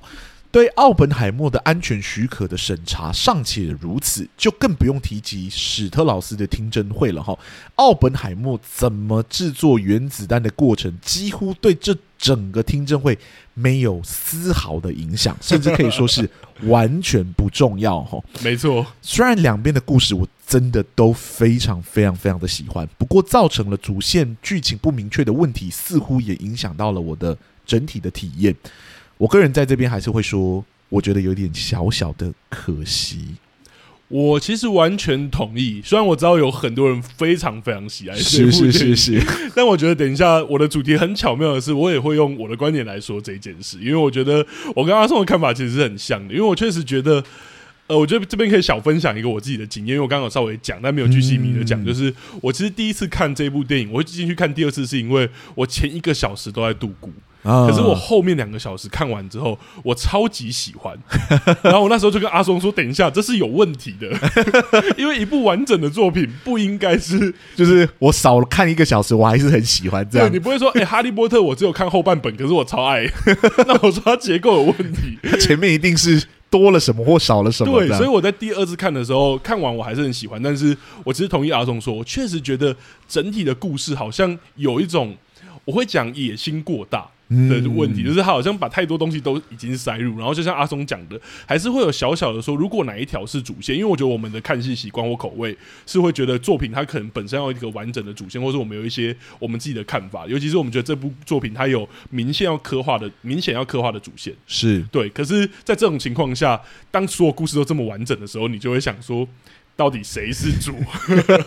[0.54, 7.36] 对奥本海默的安全许可的审查尚且如此，就更不用提及史特劳斯的听证会了哈。
[7.78, 13.18] 奥本海默怎么制作原子弹的过程，几乎对这整个听证会
[13.56, 16.30] 没有丝毫的影响，甚至可以说是
[16.70, 18.24] 完全不重要哈。
[18.44, 27.36] 没错，虽然两边的故事我真的都非常非常非常的喜欢，不过造成了主线剧情不明确的问题，似乎也影响到了我的
[27.66, 28.56] 整体的体验。
[29.18, 33.20] 我个人在这边还是会说，我觉得有点小小的可惜。
[34.10, 39.24] 我其实完全同意，虽然我知道有很多人非常非常喜爱，是是是是，
[39.56, 44.46] 但我觉得等一下我的主题很巧妙的是，我也会用我的观点来说这件事，因为我觉得
[44.76, 47.24] 我跟阿松的看法其实是很像的，因为我确实觉得，
[47.88, 57.10] 呃，我觉得这边可以小分享一个我自己的经验，因为我刚刚有稍微讲，但没有巨细靡的讲，就是我其实第一次看这部电影，我会进去看第二次，是因为我前一个小时都在度过。
[57.44, 60.98] 可是我后面两个小时看完之后，我超级喜欢。
[61.62, 64.08] 然后我那时候就跟阿松说：“等一下，这是有问题的，
[64.98, 70.32] 因为一部完整的作品不应该是， 就是我少了看一个小时，我还是很喜欢这样。
[70.32, 73.06] 你不会说，哎、欸，哈利波特我只有看后半本，可是我超爱。
[73.68, 77.80] 那我说它结构有问题，它前面一定是多了什么或少了什么。
[77.80, 80.40] 对，所以我在第二次看的时候，看完我还是很喜欢。
[80.44, 82.76] 但是我其实同意阿松说，我确实觉得
[83.08, 85.16] 整体的故事好像有一种，
[85.66, 87.10] 我会讲野心过大。”
[87.50, 105.10] 的问题就是他好像把太多东西都已经塞入，然后就像阿松讲的，还是会有小小的说，如果哪一条是主线，因为我觉得我们的看戏习惯或口味是会觉得作品它可能本身要一个完整的主线，或者我们有一些我们自己的看法，尤其是我们觉得这部作品它有明显要刻画的、明显要刻画的主线，是对。
[105.10, 106.60] 可是，在这种情况下，
[106.92, 109.28] 当所有故事都这么完整的时候，你就会想说。
[109.76, 110.76] 到底谁是主？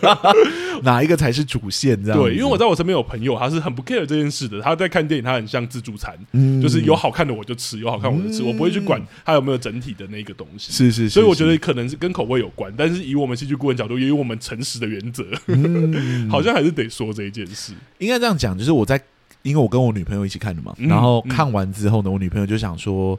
[0.83, 2.01] 哪一个才是主线？
[2.03, 4.61] 这样对，因为我在我身边有朋友，他是很不 care 这件事的。
[4.61, 10.71] 他在看电影，他很像自助餐，嗯、就是有好看的我就吃，有好看我就吃，嗯、我不会去管他有没有整体的那个东西。
[10.71, 17.73] 是是，所以我觉得可能是跟口味有关，但是以我们戏剧顾问角度，也有我们诚实的原则，嗯、 好像还是得说这一件事。
[17.99, 19.01] 应该这样讲，就是我在，
[19.41, 23.17] 因为我跟我女朋友一起看的嘛，嗯、然后看完之后呢，我女朋友就想说。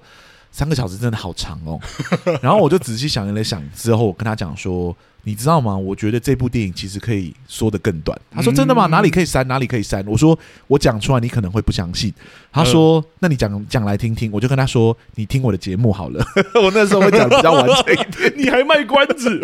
[0.50, 1.78] 三个小时真的好长哦，
[2.42, 5.76] 然后我就仔细想了想，之后我跟他讲说，你知道吗？
[5.76, 8.18] 我觉得这部电影其实可以说的更短。
[8.30, 8.86] 他说真的吗？
[8.86, 9.46] 哪里可以删？
[9.46, 10.04] 哪里可以删？
[10.06, 12.12] 我说我讲出来你可能会不相信。
[12.50, 14.30] 他说那你讲讲来听听。
[14.32, 16.24] 我就跟他说你听我的节目好了。
[16.62, 19.38] 我那时候会讲比较完整一点， 你还卖关子。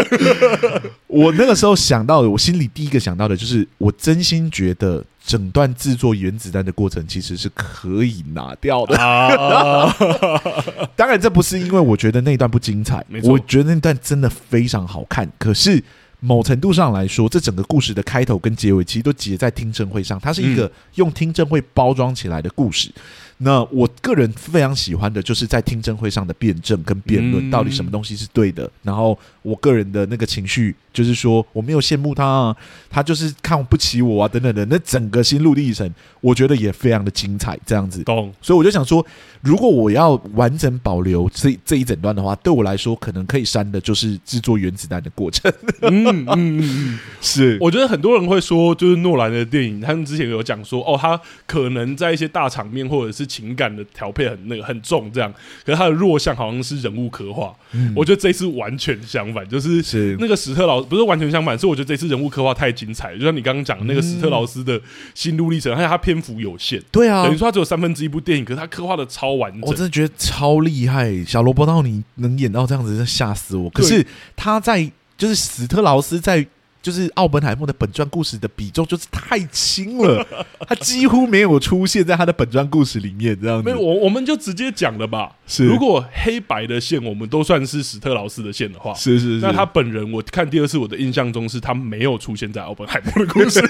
[1.14, 5.04] 我那个时候想到的，我心里第一个想到的就是，我真心觉得。
[5.26, 8.94] 整段制作原子弹的过程其实是可以拿掉的，
[10.94, 15.26] 当然这不是因为我觉得那段不精彩，我觉得那段真的非常好看。
[15.38, 15.82] 可是
[16.20, 22.90] 某程度上来说，这整个故事的开头跟结尾其实都结在听证会上，它是一个用听证会包装起来的故事。
[23.38, 28.70] 那我个人非常喜欢的就是在听证会上的辩证跟辩论，到底什么东西是对的。
[28.82, 32.56] 然后我个人的那个情绪就是说，我没有羡慕他啊，
[32.88, 34.64] 他就是看不起我啊，等等的。
[34.66, 38.02] 那整个心路历程，我觉得也非常的精彩，这样子。
[38.04, 38.32] 懂。
[38.40, 39.04] 所以我就想说，
[39.42, 45.52] 如果我要完整保留这这一整段的话，对我来说，可能可以删的就是制作原子弹的过程。
[45.82, 47.58] 嗯嗯嗯嗯， 是。
[47.60, 55.32] 我觉得很多人会说，就是诺兰的电影，他们之前有讲说，哦，他可能在一些大场面或者是情感的调配很那个很重，这样，
[55.64, 57.54] 可是他的弱项好像是人物刻画。
[57.72, 64.80] 嗯，我觉得这次完全相反，就是是那个史特劳不是完全相反，是我觉得这次人物刻画太精彩，就像你刚刚讲的那个史特劳斯的
[65.14, 71.24] 心路历程，而且他篇幅有限，对啊，等于说他只有三分之一部电影，可是他刻画的超完整，我真的觉得超厉害。
[71.24, 73.68] 小罗伯特，你能演到这样子，吓死我！
[73.70, 74.06] 可是
[74.36, 76.46] 他在就是史特劳斯在。
[76.84, 80.22] 就是奥本海默的本传故事的比重就是太轻了，
[80.68, 83.64] 他几乎没有出现在他的本传故事里面，这样子。
[83.64, 85.32] 没有，我我们就直接讲了吧。
[85.46, 89.46] 是，如果黑白的线我们都算是史特劳斯的线的话，是是是。
[89.46, 93.68] 那他本人，我看第二次，我的印象中是他没有出现在奥本海默的故事里。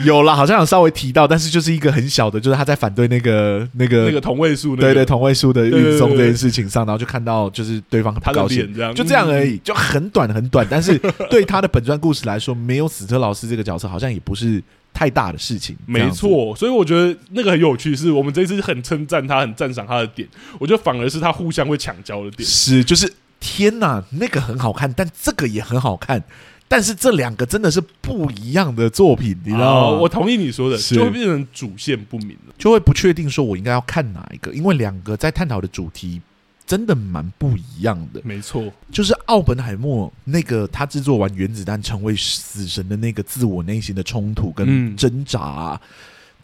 [0.06, 10.85] 有了，好像有稍微提到，但是就是一个很小的，就是他在反对那个那个那个同位素，对对同位素的运送这件事情上，然后就看到就是对方很不高兴，这样就这样而已，就很短很短，但是。
[10.86, 15.76] 是对他的本传故事来说，没有死车老师这个角色，好像也不是太大的事情。
[15.84, 20.28] 没错，所以我觉得那个很有趣，是我们这次很称赞他，很赞赏他的点。
[20.58, 22.48] 我觉得反而是他互相会抢焦的点。
[22.48, 26.22] 是，就是天哪，那个很好看，但这个也很好看，
[26.68, 29.98] 但是这两个真的是不一样的作品，你知道吗？
[29.98, 36.20] 我同意你说的，就会变成主线不明了，就会不确定说我应该要看哪一个，因为两个在探讨的主题。
[36.66, 45.80] 真的蛮不一样的，没错，就是奥本海默那个他制作完原子弹成为死神的那个自我内心的冲突跟挣扎，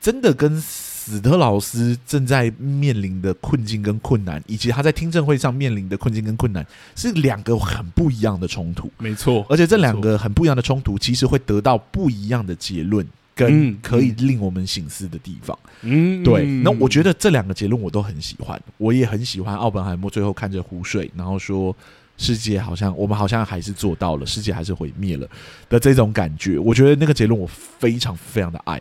[0.01, 0.63] 真的跟。
[1.05, 8.89] 史特劳斯正在面临的困境跟困难，以及他在听证会上面临的困境跟困难，是两个很不一样的冲突。
[8.99, 15.59] 没错，而且这两个很不一样的冲突，其实会得到不一样的结论，跟可以令我们醒思的地方。
[15.83, 16.45] 嗯，对。
[16.63, 21.75] 那我觉得这两个结论我都很喜欢，我也很喜欢奥本海默最后看着湖水，然后说。
[22.19, 25.27] 世界好像我们好像还是做到了，世界还是毁灭了
[25.69, 28.81] 的这种感觉，我觉得那个结论我非常非常的爱。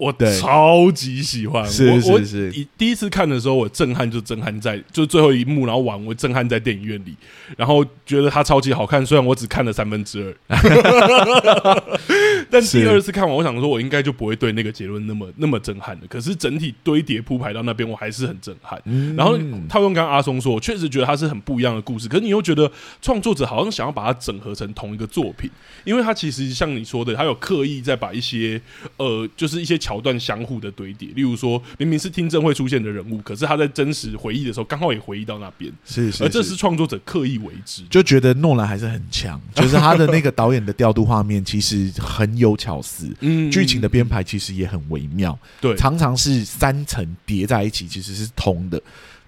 [0.00, 0.10] 我
[0.40, 2.50] 超级喜欢，是是是。
[2.50, 7.14] 第第一次看的时候，我震撼就震撼在就最后一幕，然后完我震撼在电影院里，
[7.54, 9.04] 然后觉得它超级好看。
[9.04, 10.56] 虽然我只看了三分之二，
[12.50, 16.02] 但第二次看完，我想说，我应该就不会对那个结论那么那么震撼了。
[16.08, 18.80] 可是整体堆叠铺排到那边，我还是很震撼。
[19.14, 19.36] 然后
[19.68, 22.08] 套用刚刚阿松说，我确实觉得它是很不一样的故事。
[22.08, 25.50] 可是你又觉得创作者好像想要把它整合成同一个作品，
[25.84, 28.58] 因为他其实像你说的，他有刻意在把一些
[28.96, 29.78] 呃，就是一些。
[29.90, 48.80] 桥段相互的堆叠，例如说，明明是听证会出现的人物，可是他在真实回忆的时候，刚好也回忆到那边，是，是，是，而这是创作者刻意为之，就觉得诺兰还是很强， 就是他的那个导演的调度画面其实很有巧思， 嗯，剧情的编排其实也很微妙，对，常常是三层叠在一起，其实是通的。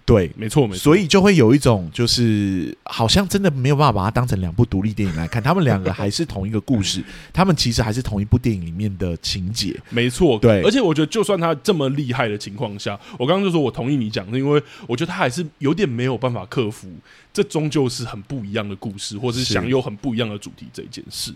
[0.04, 5.42] 对，没错，没错，所以就会有一种，就是好像真的没有办法把它当成两部独立电影来看。
[5.42, 9.78] 他们两个还是同一个故事， 他们其实还是同一部电影里面的情节。
[9.90, 10.60] 没错，对。
[10.62, 16.88] 而且我觉得，就算他这么厉害的情况下，我刚刚就说我同意你讲是，因为我觉得他还是有点没有办法克服，
[17.32, 21.32] 这终究是很不一样的故事，或是享有很不一样的主题这一件事。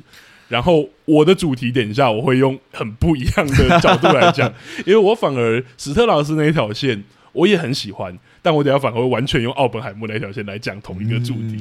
[0.49, 4.53] 然后我的主题，等一下我会用很不一样的角度来讲，
[4.85, 7.03] 因为我反而史特劳斯那一条线
[7.33, 8.19] 我也很喜欢。
[8.47, 11.57] 但我等下反而会完全用奥本海默那条线来讲同一个主题。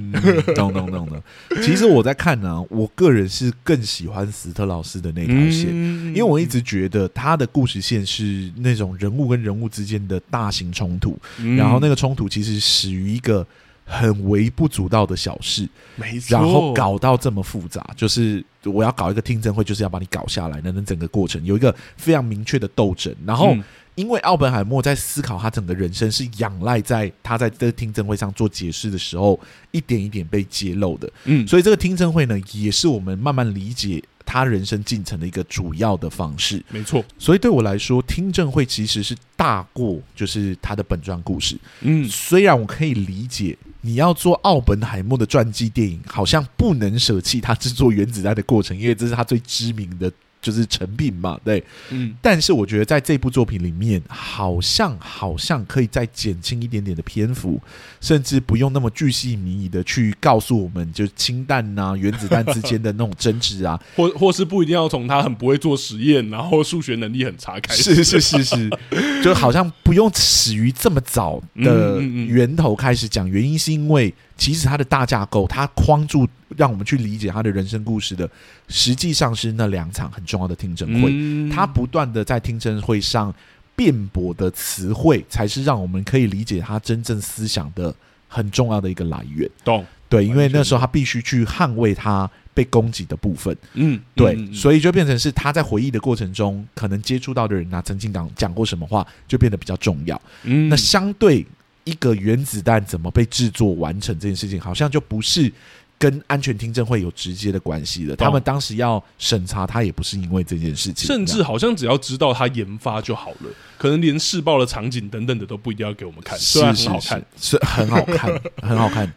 [0.54, 1.19] 懂懂懂懂。
[1.63, 13.43] 其实我在看呢、啊，我个人是更喜欢斯特老师的那条线，嗯、因为我一直觉得他的故事线是那种人物跟人物之间的大型冲突，嗯、然后那个冲突其实始于一个
[13.84, 23.58] 很微不足道的小事，没错，然后搞到这么复杂，就是我要搞一个听证会，就是要把你搞下来，那那整个过程有一个非常明确的斗争，然后。
[23.95, 29.39] 嗯因为奥本海默在思考他整个人生是仰赖在他在这个听证会上做解释的时候，
[29.71, 31.10] 一点一点被揭露的。
[31.23, 36.62] 嗯，所以这个听证会呢，也是我们慢慢理解他人生进程的一个主要的方式。
[36.69, 41.58] 没错，所以对我来说，听证会其实是大过就是他的本传故事。
[41.79, 50.12] 嗯，虽然我可以理解你要做奥本海默的传记电影，好像不能舍弃他制作原子弹的过程，因为这是他最知名的。
[50.45, 57.60] 就是成品嘛，对，嗯，但是我觉得在这部作品里面，好像好像可以再减轻一点点的篇幅，
[57.99, 68.69] 甚至不用那么巨细靡遗的去告诉我们，就氢弹呐、原子弹之间的那种争执啊， 或或是不一定要从他很不会做实验，然后数学能力很差开始，是是是是，
[69.25, 74.13] 就好像不用始于这么早的源头开始讲，原因是因为。
[74.38, 78.30] 其实他的大架构，他框住让我们去理解他的人生故事的，
[78.67, 81.56] 实际上是那两场很重要的听证会。
[81.56, 83.34] 他不断的在听证会上
[83.78, 87.95] 辩驳的词汇，才是让我们可以理解他真正思想的
[88.28, 89.50] 很重要的一个来源。
[89.63, 89.86] 懂？
[90.10, 93.56] 对，因为那时候他必须去捍卫他被攻击的部分。
[93.74, 100.21] 嗯，对，所以就变成是他在回忆的过程中，可能接触到的人啊，曾经讲讲过什么话，就变得比较重要。
[100.43, 101.45] 嗯，那相对。
[101.86, 105.52] 一个原子弹怎么被制作完成这件事情，好像就不是
[105.98, 108.15] 跟安全听证会有直接的关系的。
[108.15, 116.38] 他们当时要审查他，也不是因为这件事情，甚至好像只要知道他研发就好了，可能连试爆的场景等等的都不一定要给我们看。
[116.38, 119.13] 虽然很好看，是很好看，很好看。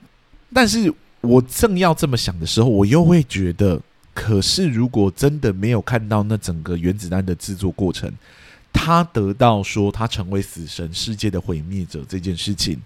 [0.54, 3.81] 但是我正要这么想的时候，我又会觉得，
[4.14, 8.12] 可是如果真的没有看到那整个原子弹的制作过程。
[8.72, 12.81] 他得到说他成为死神世界的毁灭者这件事情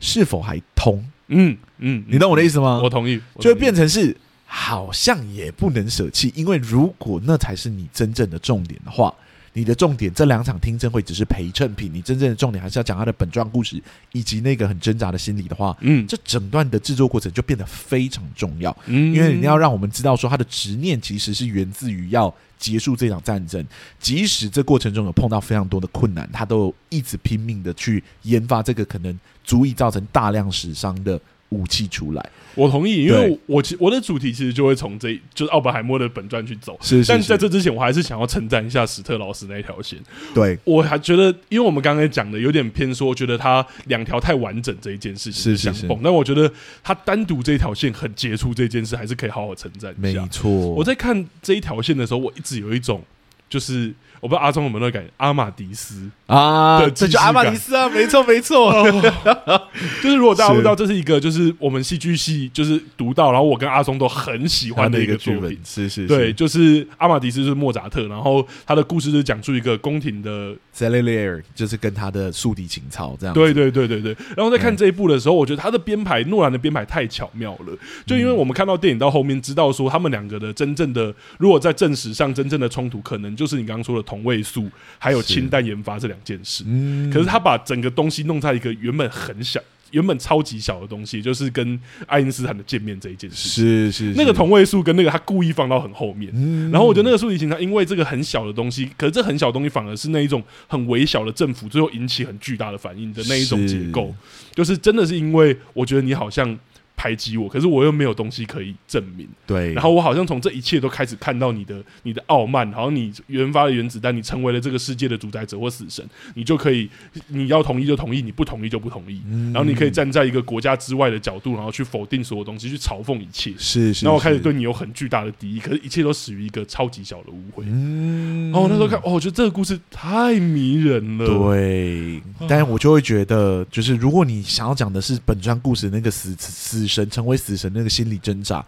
[0.00, 1.04] 是否还通？
[1.28, 2.80] 嗯嗯，你懂我的意思吗？
[2.82, 4.16] 我同意，就会变成是
[4.46, 9.14] 好像也不能舍弃，因为如果那才是你真正的重点的话。
[9.54, 11.90] 你的重点，这两场听证会只是陪衬品。
[11.94, 18.76] 你真正的重点还是要讲他的本传故事，以及那个很挣扎的心理的话，嗯，这整段的制作过程就变得非常重要。
[18.86, 23.64] 嗯，因为你要让我们知道说他的执念其实是源自于要结束这场战争，
[24.00, 31.20] 即使这过程中有碰到非常多的困难，他都一直拼命的去研发这个可能足以造成大量死伤的
[31.54, 39.98] 武器出来，我同意，因为我其我的主题其实就会从这就是奥本海默的本传去走，是，是，是，但在这之前，我还是想要称赞一下史特劳斯那一条线。
[40.34, 50.22] 对，我还觉得，因为我们刚才讲的有点偏说，觉得他两条太完整这一件事情相碰，但我觉得他单独这一条线很杰出，这件事还是可以好好称赞一下。
[50.22, 53.02] 没错，我在看这一条线的时候，我一直有一种
[53.48, 53.94] 就是。
[54.20, 58.70] 我不知道阿聪有没有那个感觉，阿玛迪斯啊，这就阿玛迪斯啊， 没错没错。
[58.72, 59.12] 哦、
[60.02, 73.34] 就是如果大家不知道，这是一个就是我们戏剧系就是读到，然后我跟阿聪都很喜欢的一个作品，是是，是，对，就是阿玛迪斯是莫扎特，然后他的故事是讲述一个宫廷的 Salieri 就是跟他的宿敌情操这样。
[73.34, 74.16] 对对对对对。
[74.34, 77.76] 然后在看这一部的时候，我觉得他的编排，诺兰的编排太巧妙了。
[78.06, 84.24] 就因为我们看到电影到后面，知道说他们两个的真正的，如果在正史上真正的冲突，可能就是你刚刚说的同。
[84.24, 106.58] 位素还有氢弹研发这两件事，嗯，可是他把整个东西弄在一个原本很小、原本超级小的东西，就是跟爱因斯坦的见面这一件事，是是，是那个同位素跟那个他故意放到很后面，嗯，然后我觉得那个竖笛情操，因为这个很小的东西，可是这很小的东西反而是那一种很微小的政府，最后引起很巨大的反应的那一种结构，是就是真的是因为我觉得你好像。
[106.96, 109.28] 排挤我，可是我又没有东西可以证明。
[109.46, 116.88] 对，然后我好像从这一切都开始看到你的你的傲慢，好像你研发了原子弹，你成为了这个世界的主宰者或死神，你就可以
[117.28, 119.20] 你要同意就同意，你不同意就不同意。
[119.26, 123.52] 嗯、然后你可以站在一个国家之外的角度，然后去否定所有东西，去嘲讽一切。
[123.58, 124.06] 是是。
[124.06, 127.64] 然后我开始对你有很巨大的敌意，可是一切都始于一个超级小的误会。
[127.66, 128.52] 嗯。
[128.52, 131.26] 然后我那时候看，哦，我觉得这个故事太迷人了。
[131.26, 132.22] 对。
[132.48, 136.83] 但是我就会觉得，就是如果你想要讲的是本传故事那个死死。
[136.84, 138.64] 死神成为死神那个心理挣扎，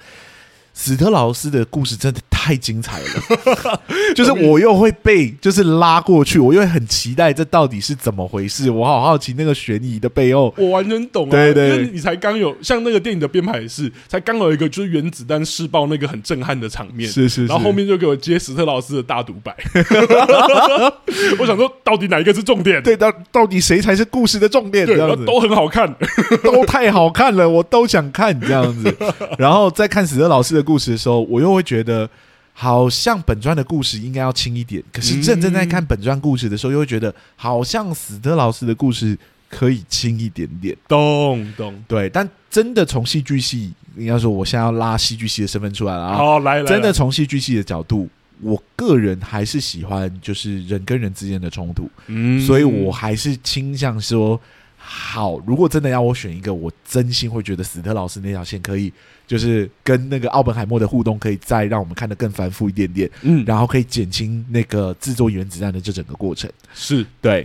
[0.79, 3.81] 史特劳斯的故事真的太精彩了，
[4.15, 10.55] 就是我又会被就是拉过去，我又会很期待这到底是怎么回事，我好好奇那个悬疑的背后。
[10.59, 19.57] 我完全懂啊，对对，因为你才刚有像那个电影的编排也是，才刚有一个就是原子弹试爆那个很震撼的场面，是是，是，然后后面就给我接史特劳斯的大独白，
[21.41, 22.83] 我想说到底哪一个是重点？
[22.83, 24.85] 对，到到底谁才是故事的重点？
[24.87, 25.93] 对，都很好看，
[26.45, 28.95] 都太好看了，我都想看这样子。
[29.39, 32.11] 然后再看史特老师的故事的时候，我又会觉得。
[32.59, 39.15] 好像本传的故事应该要轻一点，可是认真在看本传故事的时候，又会觉得好像史特老师的故事
[39.51, 40.75] 可以轻一点点。
[40.89, 46.17] 咚咚，对，但真的从戏剧系，应该说我现在要拉戏剧系的身份出来了啊！
[46.17, 48.09] 好，来来，真的从戏剧系的角度，
[48.41, 54.41] 我个人还是喜欢就是人跟人之间的冲突，嗯，所以我还是倾向说。
[54.89, 58.93] 好，如果真的要我选一个，我真心会觉得史特老师那条线可以，
[59.27, 67.45] 就是跟那个奥本海默的互动，可以再让我们看得更繁复一点点，嗯，然后可以减轻那个制作原子弹的这整个过程，是对，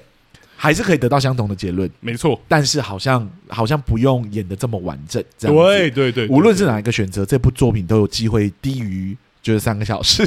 [0.55, 2.39] 还是可以得到相同的结论，没错。
[2.47, 9.17] 但是好像好像不用演的这么完整，这样对对对，无论是哪一个选择，这部作品都有机会低于。
[9.41, 10.23] 就是三个小时，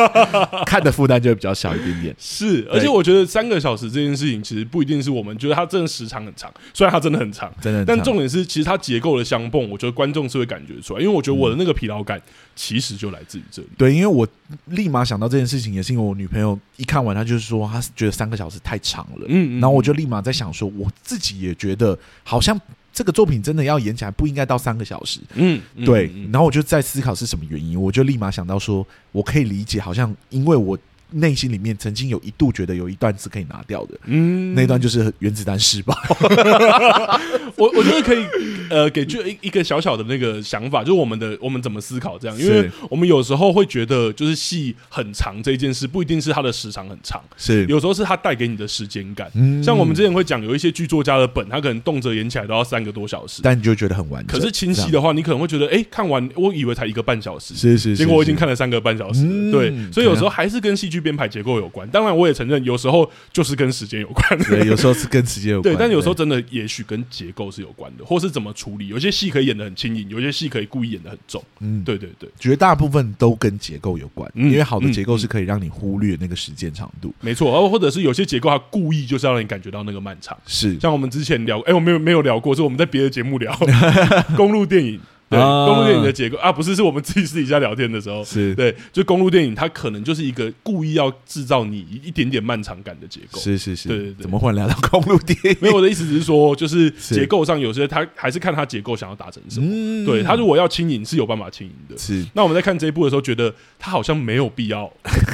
[0.64, 2.16] 看的负担就会比较小一点点。
[2.18, 7.84] 是，而且我觉得三个小时这件事情其实不一定是我们觉得它真的时长很长，虽然它真的很长，真的。
[7.84, 12.20] 但重点是，其实它结构的相碰，我觉得观众是会感觉出来，因为我觉得我的那个疲劳感
[12.54, 13.68] 其实就来自于这里。
[13.76, 14.26] 对，因为我
[14.66, 19.26] 立马想到这件事情，也是因为我女朋友一看完，她就是说她觉得三个小时太长了。
[19.28, 22.58] 嗯，然后我就立马在想说，我自己也觉得好像。
[22.96, 26.10] 这个作品真的要演起来不应该到三个小时，嗯，对。
[26.32, 30.78] 然后我就在思考是什么原因，我就立马想到说，我可以理解，好像因为我。
[31.10, 35.96] 内心里面曾经有一度觉得有一段是可以拿掉的，嗯，那段就是原子弹试爆。
[37.56, 38.26] 我我觉得可以，
[38.68, 49.30] 呃，给就一一个小小的那个想法，就是我们的我们怎么思考这样，因为我们有时候会觉得，就是戏很长这件事不一定是它的时长很长，是有时候是它带给你的时间感。
[49.62, 54.38] 像我们之前会讲，有一些剧作家的本，他可能动辄演起来都要三个多小时，但你就觉得很完整。
[54.38, 59.22] 可是清晰的话，你可能会觉得，哎，看完我以为才一个半小时，是是，结果我已经看了三个半小时。
[59.50, 60.95] 对，所以有时候还是跟戏剧。
[61.00, 64.38] 编排结构有关，当然我也承认，有时候就是跟时间有关。
[64.44, 65.74] 对，有时候是跟时间有关。
[65.74, 68.88] 对，但有时候真的也许跟结构是有关的，或是怎么处理。
[68.88, 71.42] 有些戏可以演的很轻盈，有些戏可以故意演的很重。
[71.60, 77.14] 嗯，对对对，绝大部分都跟结构有关，因为好的结构是可以让你忽略那个时间长度。
[77.20, 80.36] 没错，而或者是有些结构它故意就是要让你感觉到那个漫长。
[80.46, 83.56] 是，像我们之前聊，哎，我没有没有聊过，是我们在别的节目聊
[84.36, 85.00] 公路电影。
[85.28, 94.22] 对，公路电影的结构啊，不是，是我们自己私底下聊天的时候，是对，就公路电影，它可能就是一个故意要制造你一点点漫长感的结构，是是是，对对对。
[94.22, 95.56] 怎么会聊到公路电影？
[95.60, 100.06] 没有，我的意思只是说， 就是结构上有些它还是看它结构想要达成什么。
[100.06, 101.98] 对，它如果要轻盈是有办法轻盈的。
[101.98, 104.86] 是，那我们在看这一部的时候，觉得它好像没有必要，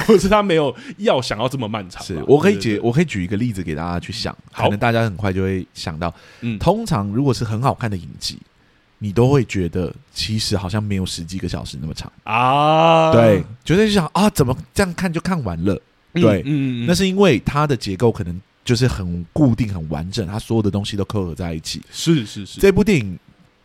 [0.07, 2.03] 或者是它没有要想要这么漫长。
[2.03, 6.15] 是我可以举，我可以举一个例子给大家去想，可能大家很快就会想到。
[6.41, 8.39] 嗯，通常如果是很好看的影集。
[9.03, 13.11] 你都会觉得，其实好像没有十几个小时那么长啊。
[13.11, 15.77] 对，觉得就想啊，怎么这样看就看完了？
[16.13, 21.83] 对，嗯，那是因为它的结构可能就是很固定、很完整，它所有的东西都扣合在一起。
[21.91, 23.19] 是是是，这部电影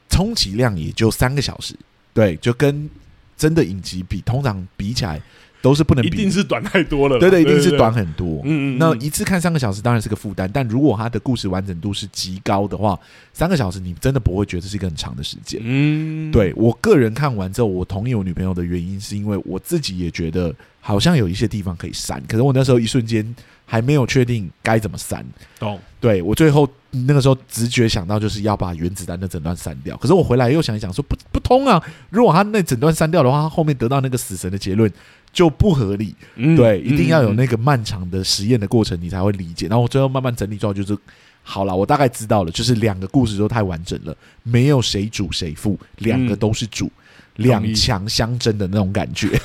[0.09, 1.75] 充其量也就三个小时，
[2.15, 2.89] 对，就跟
[3.37, 5.21] 真的影集比，通常比起来。
[5.61, 7.19] 都是不能比，一定是短太多了。
[7.19, 8.41] 对对，一定是短很多。
[8.43, 12.99] 嗯嗯，那一次看三个小时当然是个负担，但如果它的故事完整度是极高的话，
[13.33, 15.59] 三个小时你真的不会觉得是一个很长的时间。
[15.63, 23.35] 嗯，对我个人看完之后，我同意我女朋友的原因，是因为我自己也觉得好像有一些地方可以删，可是我那时候一瞬间。
[23.69, 25.25] 还没有确定该怎么删，
[25.59, 25.77] 懂？
[25.99, 31.83] 对，我最后那个时候直觉想到就是要把原子弹的整段删掉，可是我回来又想一想说不不通啊！
[32.09, 34.89] 如果他那整段删掉的话，他后面得到那个死神的结论
[35.37, 36.15] 就不合理。
[36.35, 39.67] 嗯、对，一定要有那个漫长的实验的过程，你才会理解。
[39.67, 40.97] 然后我最后慢慢整理之后，就是
[41.43, 46.87] 好了，我大概知道了，就是两个故事都太完整了，没有谁主谁负，两个都是主。
[46.87, 46.91] 嗯
[47.37, 49.39] 两强相争的那种感觉，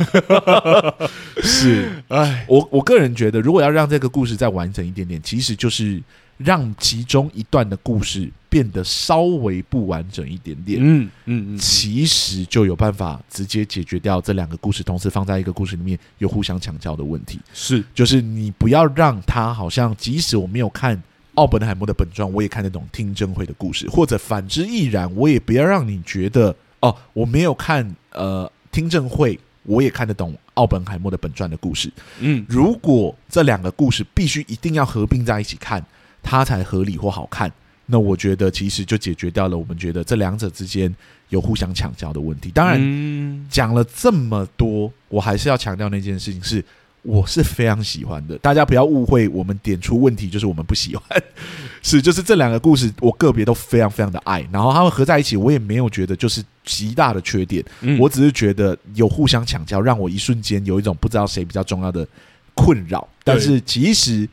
[1.44, 6.02] 是哎，我我个人觉得，如果要让这个故事再完整一点点，其实就是
[6.44, 17.40] 让其中一段的故事变得稍微不完整一点点，嗯嗯嗯，其实就有办法直接解决掉这两个故事同时放在一个故事里面有互相强调的问题。
[17.52, 21.02] 是，就是你不要让他好像，即使我没有看
[21.34, 26.54] 奥本海默的本传，我也看得懂听证会的故事，或者反之亦然，我也不要让你觉得。
[26.80, 31.88] 哦，我没有看呃听证会，我也看得懂奥本海默的本传的故事。
[32.18, 35.80] 嗯，如果这两个故事必须一定要合并在一起看，
[36.22, 37.52] 它才合理或好看，
[37.86, 40.94] 那我觉得其实就解决掉了我们觉得这两者之间
[41.30, 42.50] 有互相抢教的问题。
[42.50, 46.64] 当然，讲了这么多，我还是要强调那件事情是。
[47.04, 51.04] 我是非常喜欢的，大家不要误会，我们点出问题就是我们不喜欢，
[51.82, 62.06] 是就是这两个故事，我个别都非常非常的爱，然后他们合在一起，我也没有觉得就是极大的缺点，嗯、我只是觉得有互相抢教，让我一瞬间有一种不知道谁比较重要的
[62.54, 64.28] 困扰，但是其实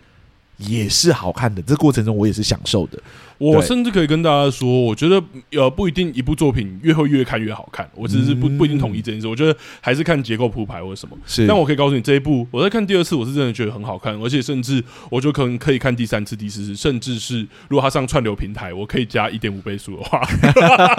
[0.60, 3.00] 也是好看的，这过程中我也是享受的。
[3.40, 5.24] 我甚至可以跟大家说，我觉得
[5.54, 9.28] 呃不一定一部作品越会越看越好看，我只是不不一定同意这件事。
[9.28, 11.18] 我觉得还是看结构铺排或者什么。
[11.26, 20.22] 是，但我可以告诉你，这一部我在看第二次，我是真的觉得很好看，而且甚至我就可能可以看第三次、第四次，甚至是如果它上串流平台，我可以加一点五倍速的话，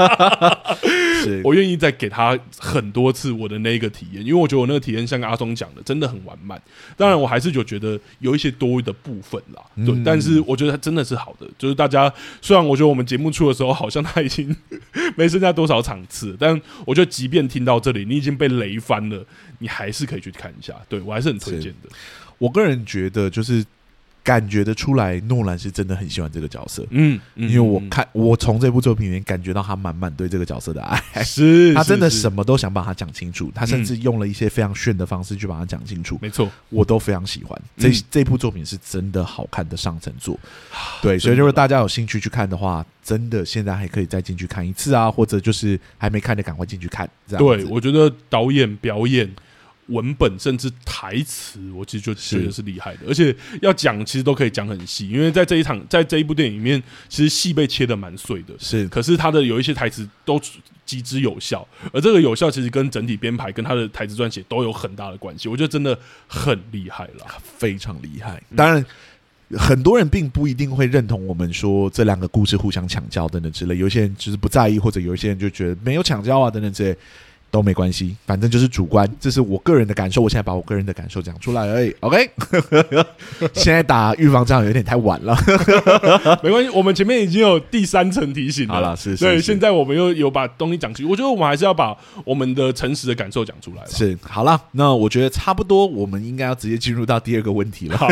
[1.23, 6.59] 是我愿意再给他很多次我的那个体验，因为我觉得我那个体验像阿松讲的，真的很完满。
[6.97, 12.11] 当然，我还是就觉得有一些多余的部分啦，对，但是我觉得它真的是好的，就是大家。
[12.41, 14.55] 虽然我觉得我们节目出的时候好像他已经
[15.17, 19.25] 没剩下多少场次，但我觉得即便听到这里，你已经被雷翻了，
[19.59, 20.75] 你还是可以去看一下。
[20.89, 21.89] 对，我还是很推荐的。
[22.39, 23.65] 我个人觉得就是。
[24.23, 26.87] 感觉得出来，诺兰是真的很喜欢这个角色。
[26.91, 31.25] 嗯，嗯，因为我看我从这部作品里面感觉到他满满对这个角色的爱。
[31.25, 33.51] 是， 他真的什么都想把它讲清楚。
[33.55, 36.19] 他甚至用了一些非常炫的方式去把它讲清楚。
[36.21, 37.61] 没错，我都非常喜欢。
[37.77, 40.39] 这这部作品是真的好看的上乘作。
[41.03, 47.09] 对，所以如果大家有兴趣去看的话，真的现在还可以再进去看一次啊，或者就是还没看的赶快进去看。
[47.27, 49.31] 这样对，我觉得导演表演。
[49.91, 58.89] 文本甚至台词，我其实就觉得是厉害的，而且要讲其实都可以讲很细，因为在这一场，在这一部电影里面，其实戏被切的蛮碎的，是。
[58.89, 60.41] 可是他的有一些台词都
[60.87, 67.27] 极之有效，而这个有效其实跟整体编排跟他的台词撰写都有很大的关系，我觉得真的很厉害了，
[67.59, 68.43] 非常厉害。
[68.57, 68.85] 当然，
[69.59, 76.97] 很多人并不一定会认同我们说这两个故事互相抢教等等之类，有些人就是不在意，或者有一些人就觉得没有抢教啊等等之类。
[77.51, 80.23] 都没关系，反正就是主观，这是我个人的感受。
[80.23, 81.95] 我现在把我个人的感受讲出来而已。
[82.01, 82.31] OK，
[83.55, 85.37] 现在打预防针有点太晚了，
[86.43, 88.75] 没关系，我们前面已经有第三层提醒了。
[88.75, 91.05] 好了，是，是，对，现在我们又有把东西讲出去。
[91.05, 93.85] 我觉得我们还是要把我们的诚实的感受讲出来。
[93.87, 97.97] 是，好了，那我觉得差不多，我们应该要直接进入到第二个问题了。
[97.97, 98.09] 好，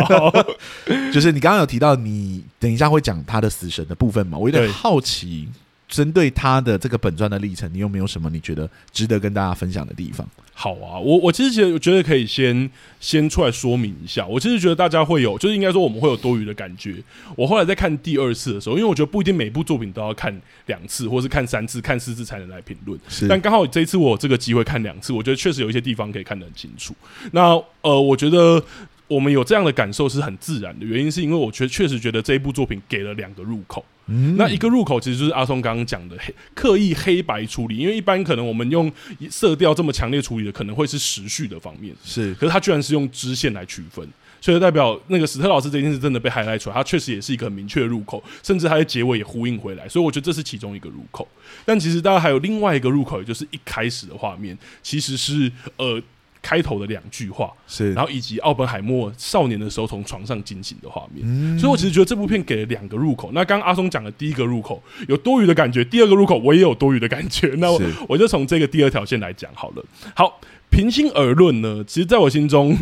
[1.13, 4.37] 就是你刚刚有提到，你等一下会讲他的死神的部分嘛？
[4.37, 5.49] 我有点好奇。
[5.89, 10.29] 针对他的这个本传的历程，你有没有什么你觉得值得跟大家分享的地方？
[10.53, 12.69] 好啊，我我其实觉得觉得可以先
[13.01, 14.27] 先出来说明一下。
[14.27, 16.97] 我其实觉得大家会有，就是应该说我们会有多余的感觉。
[17.37, 20.37] 我后来在看第二次的时候，因为我觉得不一定每部作品都要看
[20.67, 22.99] 两次，或是看三次、看四次才能来评论。
[23.29, 26.93] 但刚好这一次我有这个机会看两次，我觉得确实有一些地方可以看得很清楚。
[27.31, 28.61] 那呃，我觉得
[29.07, 33.85] 我们有这样的感受是很自然的，原因是因为我觉得确实觉得这一部作品给了两个入口。
[34.09, 38.91] 嗯、那一个入口其实就是阿松刚刚讲的黑刻意黑白处理，因为一般可能我们用
[39.31, 42.35] 色调这么强烈处理的，可能会是时序的方面，是。
[42.35, 44.07] 可是他居然是用支线来区分，
[44.41, 51.29] 所以代表那个史特老师这件事真的被 highlight 出来，他确实也是一个很明确的入口，甚至他的结尾也呼应回来，所以我觉得这是其中一个入口。
[51.65, 56.03] 但其实大家还有另外一个入口，也就是一开始的画面，其实是呃。
[56.41, 63.31] 开头的两句话，是，然后以及奥本海默少年的时候从床上惊醒的画面，嗯，所以我其实觉得这部片给了两个入口。
[63.33, 67.55] 那刚刚阿松讲的第一个入口有多余的感觉，第二个入口我也有多余的感觉。
[67.59, 69.85] 那我我就从这个第二条线来讲好了。
[70.15, 72.77] 好，平心而论呢，其实在我心中，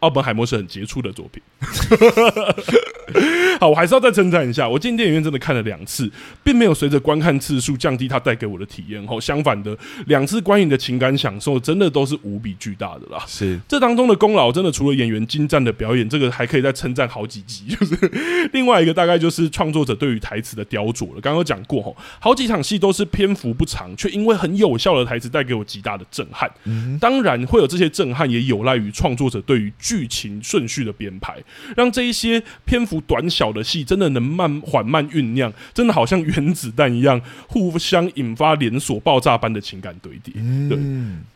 [0.00, 1.42] 奥本海默是很杰出的作品。
[3.58, 6.08] 好，我还是要再称赞一下，我进电影院真的看了两次，
[6.44, 9.04] 并没有随着观看次数降低它带给我的体验。
[9.06, 9.76] 后相反的，
[10.06, 13.24] 两次观影的情感享受真的都是无比巨大的啦。
[13.26, 17.64] 是这当中的功劳，真的除了演员精湛的表演，这个还可以再称赞好几集。
[17.74, 17.96] 就是
[18.52, 21.20] 另外一个大概就是创作者对于台词的雕琢了。
[21.20, 26.48] 刚刚有讲过，吼，好几场戏都是篇幅不长，却因为很有效的台词带给我极大的震撼。
[26.64, 31.34] 嗯，当然会有这些震撼，也有赖于创作者对于剧情顺序的编排，
[31.74, 40.34] 让这一些篇幅短小的戏真的能慢缓慢酝酿，真的好像原子弹一样，互相引发连锁爆炸般的情感堆叠。
[40.68, 40.78] 对，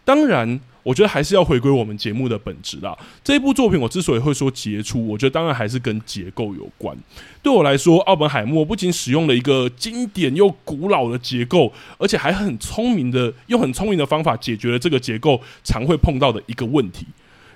[0.05, 2.95] 当然，我觉得还是要回归我们节目的本质啦。
[3.25, 6.95] 这一部作品，我之所以会说杰出，我觉得当然还是跟结构有关。
[7.43, 17.07] 对我来说，奥本海默不仅使用了一个经典又古老的结构，而且还很聪明的用很聪明的方法解决了这个结构常会碰到的一个问题。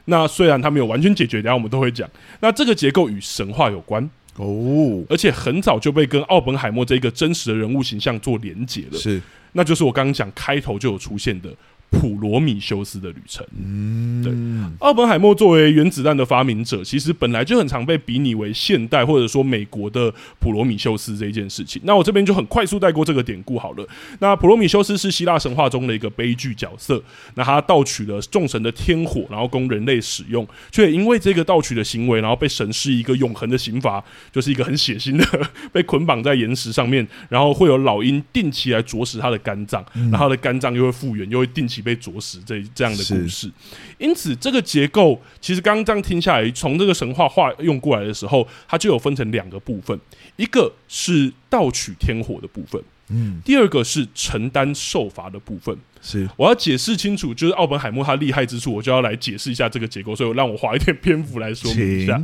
[0.06, 2.08] 那虽然它没有完全解决，等下我们都会讲。
[2.40, 4.02] 那这个结构与神话有关
[4.36, 8.98] 哦，而且很早就被跟奥本海默这一个真实的人物形象做连结了。
[8.98, 9.20] 是，
[9.52, 11.50] 那就是我刚刚讲开头就有出现的。
[11.90, 13.46] 普罗米修斯的旅程。
[13.56, 14.32] 嗯，对，
[14.86, 21.80] 奥本海默作为原子弹的发明者，其实本来就很常被比拟为现代或者说美国的普罗米修斯这一件事情。
[21.84, 23.86] 那我这边就很快速带过这个典故好了。
[24.18, 27.02] 那普罗米修斯是希腊神话中的一个悲剧角色。
[27.34, 35.24] 那他盗取了众神的天火，然后供人类使用，却也因为这个盗取的行为，然后被神施一个永恒的刑罚，就是一个很血腥的，
[35.72, 41.75] 被捆绑在岩石上面，然后会有老鹰定期来啄食他的肝脏，然后他的肝脏又会复原，又会定期。
[41.80, 43.50] 被啄食这这样的故事，
[43.98, 49.98] 因此这个结构其实刚刚这样听下来，从这个神话化用过来的时候，它就有分成两个部分，
[50.36, 55.76] 一个是盗取天火的部分，嗯，第二个是承担受罚的部分。
[56.02, 62.22] 是，我要解释清楚，就是奥本海默他厉害之处，我就要来解释一下这个结构，所以我让我花一点篇幅来说明一下。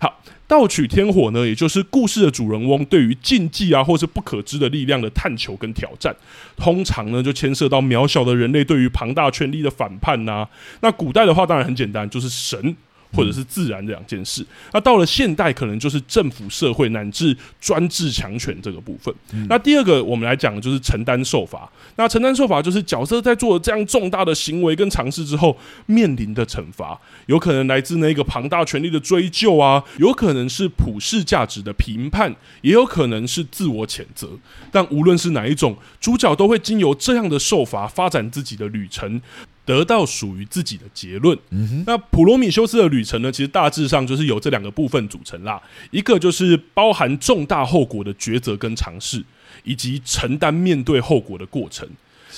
[0.00, 0.20] 好。
[0.46, 6.14] 盗取天火呢，也就是故事的主人翁对于禁忌啊，或是不可知的力量的探求跟挑战，
[6.56, 10.46] 通常呢就牵涉到渺小的人类对于庞大权力的反叛呐、
[10.80, 12.76] 那古代的话，当然很简单，就是神。
[13.14, 19.14] 或者是自然这两件事，那到了现代，可能就是政府、社会乃至专制强权这个部分。
[19.48, 21.70] 那第二个，我们来讲的就是承担受罚。
[21.96, 25.56] 那承担受罚就是角色在做了这样重大的行为跟尝试之后
[25.86, 34.30] 面临的惩罚，有可能来自那个庞大权力的追究啊，有可能是普世价值的评判，也有可能是自我谴责。
[34.72, 39.20] 但无论是哪一种，主角都会经由这样的受罚发展自己的旅程。
[39.64, 41.38] 得到属于自己的结论。
[41.50, 43.32] 嗯，那普罗米修斯的旅程呢？
[43.32, 45.60] 其实大致上就是由这两个部分组成啦。
[45.90, 49.24] 一个就是包含重大后果的抉择跟尝试，
[49.62, 51.88] 以及承担面对后果的过程。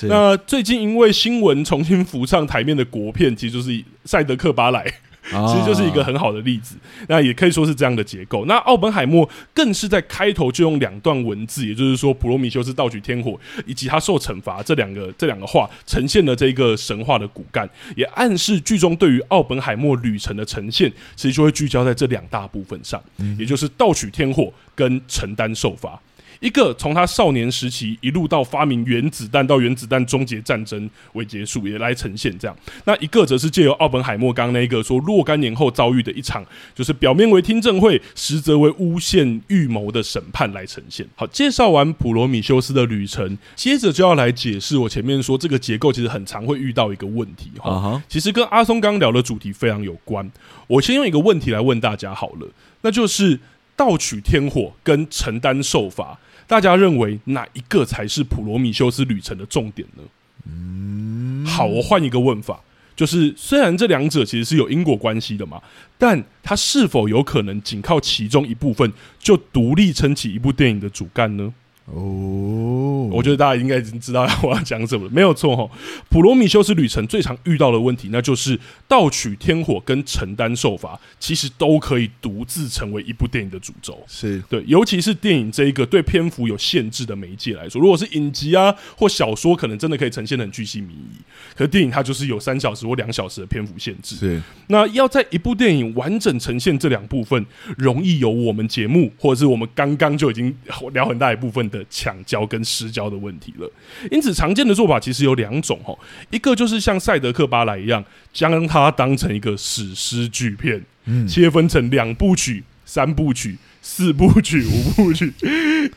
[0.02, 3.70] 那最近因为新闻重新浮上台面的国片，其实就是
[4.04, 4.84] 《赛德克巴莱》。
[5.30, 6.76] 其实就是一个很好的例子，
[7.08, 8.44] 那也可以说是这样的结构。
[8.46, 23.02] 那奥本海默更是在开头就用两段文字，也就是说普罗米修斯盗取天火以及他受惩罚这两个这两个话，呈现了这个神话的骨干，也暗示剧中对于奥本海默旅程的呈现，其实就会聚焦在这两大部分上，
[23.38, 26.00] 也就是盗取天火跟承担受罚。
[26.40, 32.56] 一个从他少年时期一路到发明原子弹，到原子弹终结战争为结束，也来呈现这样。
[32.84, 41.06] 那一个则是借由奥本海默刚刚那一个说若干年后遭遇的一场，就是表面为听证会，实则为诬陷预谋的审判来呈现。
[41.14, 47.70] 好，介绍完普罗米修斯的旅程，接着就要来解释我前面说这个结构其实很常会遇到一个问题哈。
[47.70, 48.02] Uh huh.
[48.08, 50.30] 其实跟阿松刚聊的主题非常有关。
[50.66, 52.48] 我先用一个问题来问大家好了，
[52.82, 53.38] 那就是
[53.74, 56.18] 盗取天火跟承担受罚。
[56.46, 60.02] 大家认为哪一个才是普罗米修斯旅程的重点呢？
[60.46, 62.60] 嗯，好，我换一个问法，
[62.94, 65.60] 就是虽然这两者其实是有因果关系的嘛，
[65.98, 71.52] 但它是否有可能仅靠其中一部分就独立撑起一部电影的主干呢？
[71.86, 75.70] 哦，我觉得大家应该已经知道我要讲什么了，没有错哈。
[76.08, 78.58] 普罗米修斯旅程最常遇到的问题，那就是
[78.88, 84.02] 盗取天火跟承担受罚，其实都可以独自成为一部电影的主轴。
[84.08, 91.22] 是对，尤其是电影这一个对篇幅有限制的媒介来说，如果是影集啊或小说，可能真的可以呈现的很巨细靡遗。
[91.54, 94.16] 可是电影它就是有三小时或两小时的篇幅限制。
[94.16, 97.46] 是，那要在一部电影完整呈现这两部分，
[97.78, 100.52] 容易有我们节目或者是我们刚刚就已经
[100.92, 101.75] 聊很大一部分的。
[101.76, 103.70] 的抢交跟失交的问题了。
[104.10, 105.96] 因此，常见的做法其实有两种哈，
[106.30, 113.56] 一个就是像赛德克巴莱一样，将它当成一个史诗巨片，嗯，切分成两部曲、三部曲。
[113.88, 115.32] 四部曲、五部曲，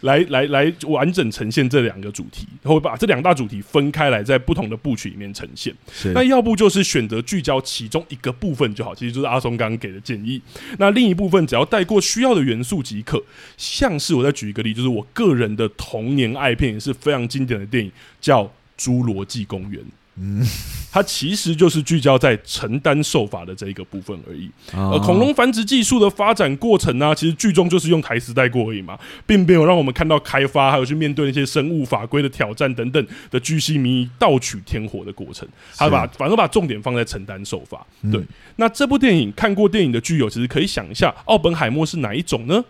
[0.02, 5.74] 来 来来，完整呈现这两个主题，然后把这两大主题分开来，在不同的部曲里面呈现。
[6.14, 10.40] 那要不就是选择聚焦其中一个部分就好，其实就是阿松刚刚给的建议。
[10.78, 13.22] 那另一部分只要带过需要的元素即可。
[13.58, 18.44] 像是我再举一个例，就是我个人的童年爱片，也是非常经典的电影，叫
[18.78, 19.82] 《侏罗纪公园》。
[20.20, 20.46] 嗯，
[20.92, 24.50] 它其实就是聚焦在承担受罚的这一个部分而已。
[24.74, 35.48] 而恐龙繁殖技术的发展过程呢、啊，其实剧中就是用台词带过而已嘛，并没有让我们看到开发，还有去面对那些生物法规的挑战等等的巨细靡遗盗取天火的过程。
[35.78, 37.86] 他把反而把重点放在承担受罚。
[38.12, 38.22] 对，
[38.58, 42.64] 那这部电影看过电影的剧友，其实可以想一下，奥本海默是哪一种呢？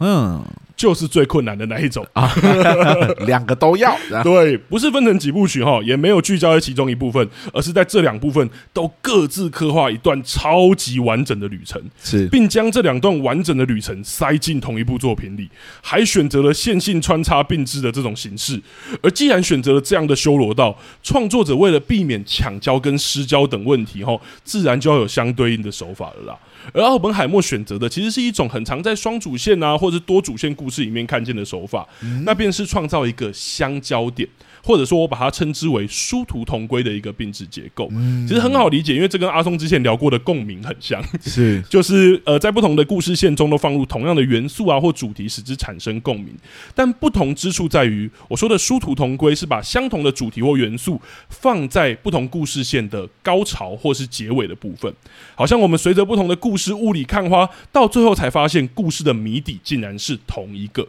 [0.00, 0.44] 嗯。
[0.76, 2.30] 就是最困难的那一种啊，
[3.26, 3.96] 两个都要。
[4.22, 15.48] 对，不是分成几部曲哈，也没有聚焦在其中一部分，而是在这两部分都各自刻画一段超级完整的旅程，是，并将这两段完整的旅程塞进同一部作品里，
[15.80, 18.60] 还选择了线性穿插并置的这种形式。
[19.02, 26.38] 而既然选择了这样的修罗道，创作者为了避免抢焦跟失焦等问题哈，自然就要有相对应的手法了啦。
[26.72, 34.28] 而奥本海默选择的其实是一种很常在双主线啊，或者多主线故事里面看见的手法，嗯、那便是创造一个相交点。
[34.66, 37.88] 或者说我把它称之为殊途同归的一个并置结构，
[38.26, 41.62] 其实很好理解，因为这跟阿松之前聊过的共鸣很像，是。
[41.70, 46.34] 就是呃在不同的故事线中都放入同样的元素啊或主题，使之产生共鸣。
[46.74, 54.92] 但不同之处在于，我说的殊途同归是把相同的主题或元素放在不同故事线的高潮或是结尾的部分，
[55.36, 60.88] 好像我们随着不同的故事雾里看花，到最后才发现故事的谜底竟然是同一个。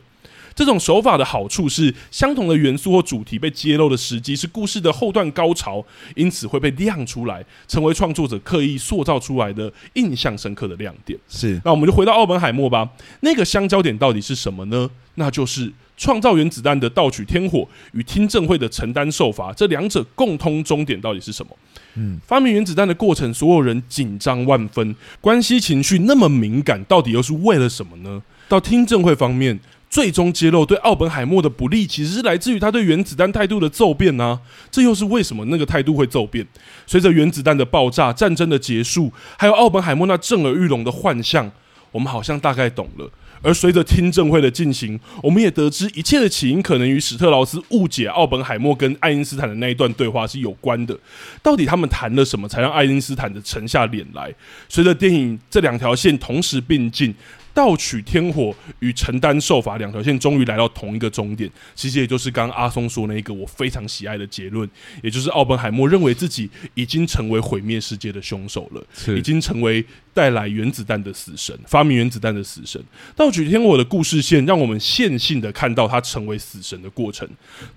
[0.58, 5.86] 这种手法的好处是，相同的元素或主题被揭露的时机是故事的后段高潮，
[6.16, 11.18] 因此会被亮出来，成为创作者刻意塑造出来的印象深刻的亮点。
[11.30, 12.90] 是，那我们就回到奥本海默吧。
[13.20, 14.90] 那个相交点到底是什么呢？
[15.14, 21.56] 那就是创造原子弹的盗取天火与听证会的承担受罚，这两者共通终点到底是什么？
[21.94, 28.24] 嗯，发明原子弹的过程，所有人紧张万分，关系情绪那么敏感，到底又是为了什么呢？
[28.50, 29.60] 到听证会方面。
[29.90, 34.42] 最终揭露对奥本海默的不利，其实是来自于他对原子弹态度的骤变呢、啊。
[34.70, 36.46] 这又是为什么那个态度会骤变？
[36.86, 41.50] 随着原子弹的爆炸、战争的结束，还有奥本海默那震耳欲聋的幻象，
[41.92, 43.10] 我们好像大概懂了。
[43.44, 50.98] 而随着听证会的进行，我们也得知一切的起因可能与史特劳斯误解奥本海默跟爱因斯坦的那一段对话是有关的。
[51.44, 54.34] 到底他们谈了什么，才让爱因斯坦的沉下脸来？
[54.68, 57.14] 随着电影这两条线同时并进。
[57.58, 64.70] 盗取天火与承担受罚两条线终于来到同一个终点，其实也就是刚刚阿松说那一个我非常喜爱的结论，
[65.02, 69.84] 也就是奥本海默认为自己已经成为毁灭世界的凶手了，已经成为
[70.18, 72.82] 带来原子弹的死神，发明原子弹的死神。
[73.16, 77.28] 盗取天火的故事线让我们线性的看到他成为死神的过程，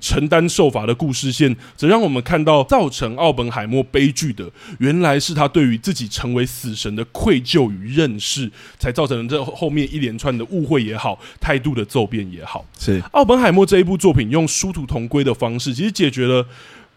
[0.00, 9.70] 承担受罚的故事线则让我们看到造成奥本海默悲剧的原来是他对于自己成为死神的愧疚与认识，才造成了这后。
[9.70, 16.44] 面一连串的误会也好，态度的骤变也好，是奥本海默这一部作品用殊途同归的方式，其实解决了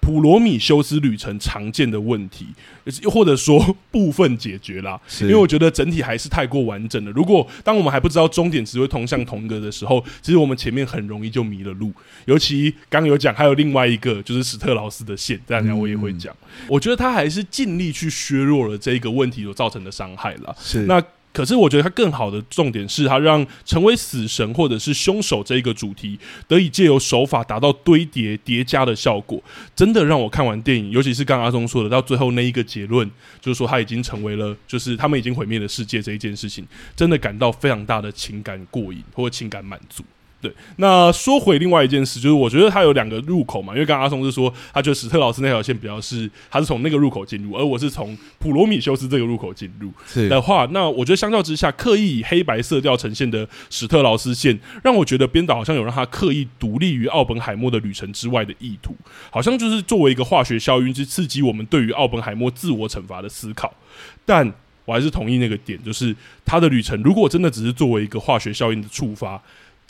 [0.04, 2.48] 普罗米修斯旅程常见的问题，
[3.02, 5.00] 又 或者说部分解决啦。
[5.22, 7.12] 因为我觉得整体还是太过完整了。
[7.12, 11.94] 如果当我们还不知道终点只会通向同一个的时候，其实我们前面很容易就迷了路。
[12.26, 16.36] 尤其刚刚有讲，还有另外一个就是史特劳斯的线，这样我也会讲。
[16.68, 20.54] 我觉得他还是尽力去削弱了这个问题所造成的伤害了。
[20.60, 21.02] 是那。
[21.34, 26.18] 可是，我觉得它更好的重点是，它让成为死神或者是凶手这一个主题
[26.48, 29.42] 得以借由手法达到堆叠叠加的效果，
[29.76, 33.10] 真的让我看完电影，尤其是刚阿松说的，到最后那一个结论，
[33.42, 36.64] 就是说他已经成为了，就是他们已经毁灭了世界这一件事情，
[36.96, 40.04] 真的感到非常大的情感过瘾或者情感满足。
[40.44, 49.90] 对，那说回另外一件事，就是我觉得它有两个入口嘛，因为刚刚阿松是说，他觉得史特劳斯那条线比较是，他是从那个入口进入，而我是从普罗米修斯这个入口进入
[50.28, 58.94] 的话，那我觉得相较之下，刻意以黑白色调呈现的史特劳斯线，让我觉得编导好像有让他刻意独立于奥本海默的旅程之外的意图，
[59.30, 63.74] 好像就是作为一个化学效应去刺激我们对于奥本海默自我惩罚的思考，
[64.26, 66.14] 但我还是同意那个点，就是
[66.44, 69.42] 他的旅程如果真的只是作为一个化学效应的触发。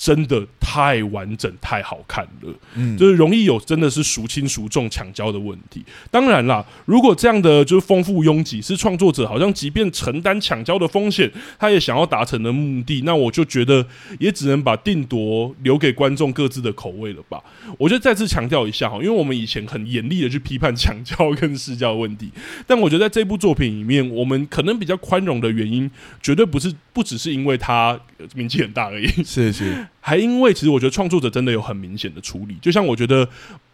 [0.03, 5.81] 真的太完整、太好看了，嗯，就是容易有真的是孰轻孰重抢焦的问题。
[6.11, 13.87] 当然啦，如果这样的就是丰富拥挤，是创作者好像即便承担抢焦的风险，他也想要达成的目的，那我就觉得
[14.19, 17.41] 也只能把定夺留给观众各自的口味了吧。
[17.77, 22.29] 我就再次强调一下哈，因为我们以前很严厉的去批判抢焦跟视焦问题，
[22.67, 25.89] 但我觉得在这部作品里面，我们可能比较宽容的原因，
[26.21, 27.97] 绝对不是不只是因为他
[28.35, 29.87] 名气很大而已，是是。
[29.99, 33.27] 还因为其实我觉得创作者真的有很明显的处理，就像我觉得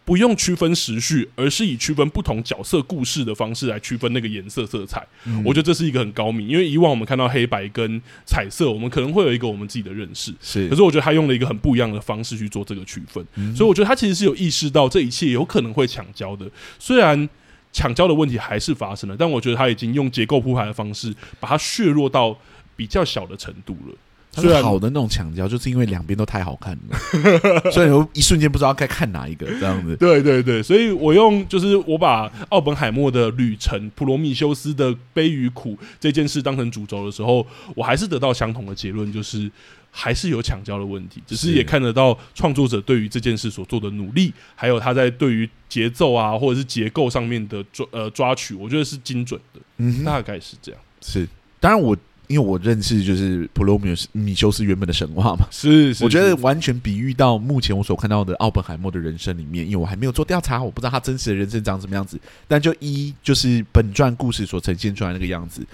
[0.04, 5.04] 不用区分时序，而是以区分不同角色故事的方式来区分那个颜色色彩。
[5.24, 10.68] 嗯、我觉得这是一个很高明，因为以往我们看到黑白跟彩色，我们可能会有一个我们自己的认识，是。
[10.68, 16.48] 可是我觉得他用了一个很不一样的方式去做这个区分，嗯、所以我觉得他其实是有意识到这一切有可能会抢焦的，
[16.78, 17.28] 虽然
[17.72, 22.36] 抢焦的问题还是发生了，但我觉得他已经用结构铺排的方式把它削弱到
[22.76, 23.94] 比较小的程度了。
[24.32, 26.98] 最好的那种抢焦，就是因为两边都太好看了，
[27.72, 29.96] 所以我一瞬间不知道该看哪一个这样子。
[29.96, 39.50] 对对对，所以我用就是我把奥本海默的旅程、普罗米修斯的悲与苦这件事当成主轴的时候，我还是得到相同的结论，就是
[39.90, 49.60] 还是有抢焦的问题，只是也看得到创作者对于这件事所做的努力，还有他在对于节奏啊或者是结构上面的抓呃抓取，我觉得是精准的。
[49.78, 50.80] 嗯，大概是这样。
[51.00, 51.28] 是，
[51.58, 51.96] 当然我。
[52.30, 53.76] 因为我认识就是普罗
[54.12, 62.16] 米修斯原本的神话嘛，是，是，我觉得完全比喻到目前我所看到的奥本海默的人生里面，因为我还没有做调查，我不知道他真实的人生长什么样子。
[62.46, 65.66] 但就一就是本传故事所呈现出来那个样子，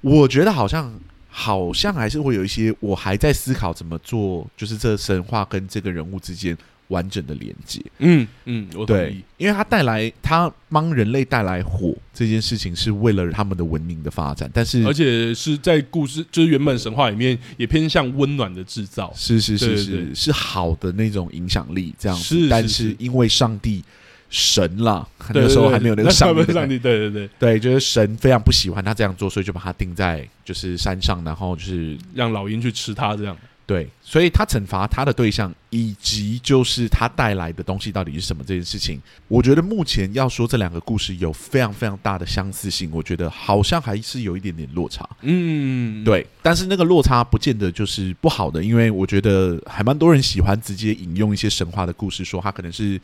[0.00, 0.94] 我觉得好像
[1.28, 6.56] 好像还是会有一些我还在思考怎么做，就是这神话跟这个人物之间。
[6.92, 23.82] 完整的连接，嗯嗯，对，因为他带来他帮人类带来火这件事情，是为了他们的文明的发展，但是而且是在故事就是原本神话里面也偏向温暖的制造，是是是是是好的那种影响力这样子，是但是因为上帝
[24.28, 27.28] 神了，那个时候还没有那个上帝，上帝，对对对。
[27.38, 33.36] 对，就是神非常不喜欢他这样做，所以就把他钉在就是山上，然后就是让老鹰去吃他这样。
[33.64, 45.08] 对，所以他惩罚他的对象，以及就是他带来的东西到底是什么这件事情，我觉得目前要说这两个故事有非常非常大的相似性，我觉得好像还是有一点点落差。
[45.22, 53.00] 嗯，对，但是那个落差不见得就是不好的，因为我觉得还蛮多人喜欢直接引用一些神话的故事，说他可能是。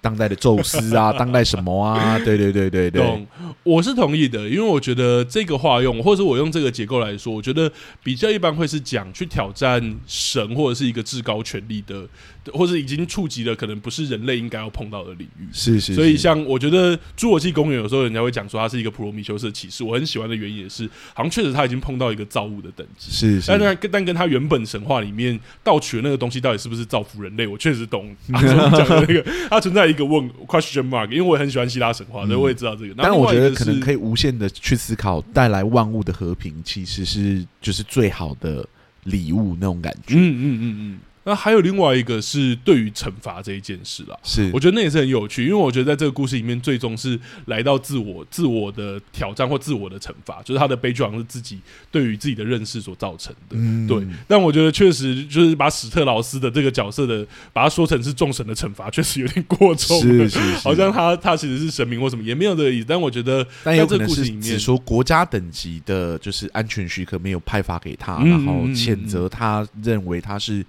[0.00, 2.18] 当代的宙斯啊， 当代什么啊？
[2.18, 3.26] 对对对对对，懂，
[3.62, 7.70] 我是同意的，因为我觉得这个化用，或者我用这个结构来说，我觉得
[8.02, 12.06] 比较一般会是讲去挑战神或者是一个至高权力的。
[12.54, 15.94] 或者已经触及了可能不是人类应该要碰到的领域，是是，是。
[15.94, 23.48] 所以像我觉得《侏罗纪公园》有时候人家会讲说它是一个普罗米修斯的启示，我很喜欢的原因也是，好像确实他已经碰到一个造物的等级，是是。
[23.48, 28.14] 但但但跟他原本神话里面盗取的那个东西到底是不是造福人类，我确实懂。
[28.32, 32.94] 阿忠讲的那个，它存在一个问 question mark，因为我也很喜欢希腊神话，所以我也知道这个。
[32.96, 38.66] 但我觉得可能可以无限的去思考，带来万物的和平其实是就是最好的
[39.04, 40.14] 礼物那种感觉。
[40.14, 40.98] 嗯嗯嗯嗯。
[41.28, 51.58] 那还有另外一个是对于惩罚这一件事啦，是我觉得那也是很有趣，因为我觉得在这个故事里面，最终是来到自我自我的挑战或自我的惩罚，就是他的悲剧好像是自己
[51.90, 53.56] 对于自己的认识所造成的。
[53.56, 54.06] 嗯，对。
[54.28, 62.86] 但我觉得确实就是把史特劳斯的这个角色的把它说成是众神的惩罚，确实有点过重，是是是，好像他他其实是神明或什么也没有这个意思。
[62.88, 70.64] 但我觉得在这个故事里面，只说国家等级的就是安全许可没有派发给他，然后谴责他，认为他是。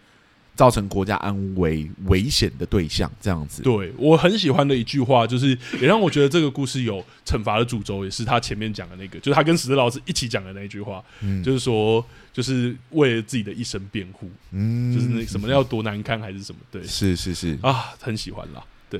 [0.57, 3.61] 造成国家安危危险的对象，这样子。
[3.61, 5.49] 对，我很喜欢的一句话，就是
[5.79, 12.03] 也让我觉得这个故事有惩罚的主轴，也是他前面讲的那个，就是他跟史特老师一起讲的那一句话，嗯，就是说，
[12.33, 17.57] 就是为了自己的一生辩护，嗯，就是那什么要多难堪还是什么，对，是是是。
[17.61, 18.99] 啊，很喜欢啦，对，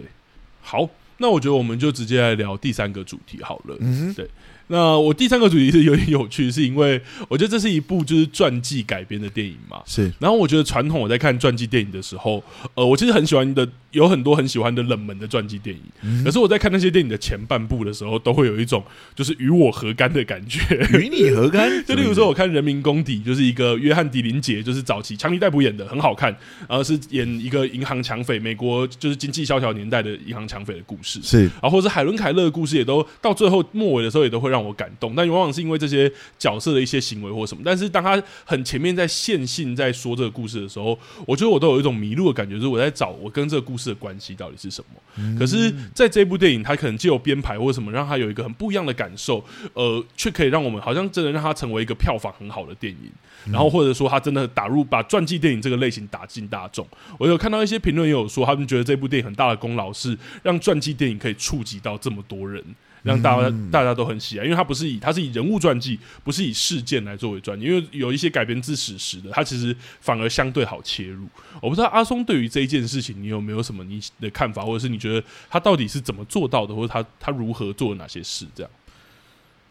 [0.61, 0.87] 好，
[1.17, 4.29] 那我觉得我们就直接来聊第三个主题好了，嗯，对。
[4.68, 9.82] 那我第三个主题是有点有趣，是因为我觉得这是一部就是传记改编的电影嘛。
[9.86, 10.11] 是。
[10.20, 12.43] 然后我觉得传统我在看传记电影的时候，
[12.74, 15.82] 呃，我其实很喜欢的，有很多很喜欢的冷门的传记电影。
[16.01, 16.24] 嗯。
[16.24, 18.84] 可是我在看那些电影的前半部的时候，都会有一种
[19.15, 20.59] 就是与我何干的感觉。
[20.99, 21.72] 与你何干？
[21.88, 26.30] 就例如说，我看《人民公敌》，就是一个约翰·狄林杰，就是早期强尼戴普演的，很好看。
[26.68, 31.22] 然后是演一个银行抢匪，美国就是经济萧条年代的银行抢匪的故事。
[31.24, 31.43] 是。
[31.43, 34.56] 然后或者是海伦·凯勒的故事，也都到最后末尾的时候，也都会让。
[34.57, 37.61] 让我感动，但往往是因为这些角色的一些行为或什么。
[37.63, 40.97] 但是当他很前面在线性在说这个故事的时候，
[41.27, 44.99] 我觉得我都有一种迷路的感觉，就是我在找我跟这个故事的关系到底是什么。
[45.17, 49.43] 嗯、可是在这部电影，它可能借由编排或什么，让他有一个很不一样的感受，
[49.73, 53.11] 呃，却可以让我们好像真的让它成为一个票房很好的电影。
[53.51, 56.85] 然后或者说，他真的打入把传记电影这个类型打进大众。
[57.17, 62.61] 我有看到一些评论也有说，他们觉得这部电影很大的功劳是让传记电影可以触及到这么多人，
[63.07, 71.25] 让大家大家都很喜爱，因为它不是以它是以人物传记，不是以事件来作为传记，因为有一些改编自史实的，它其实反而相对好切入。
[71.61, 78.71] 我不知道阿松对于这一件事情，你有没有什么你的看法，或者是你觉得他到底是怎么做到的，或者他他如何做了哪些事这样？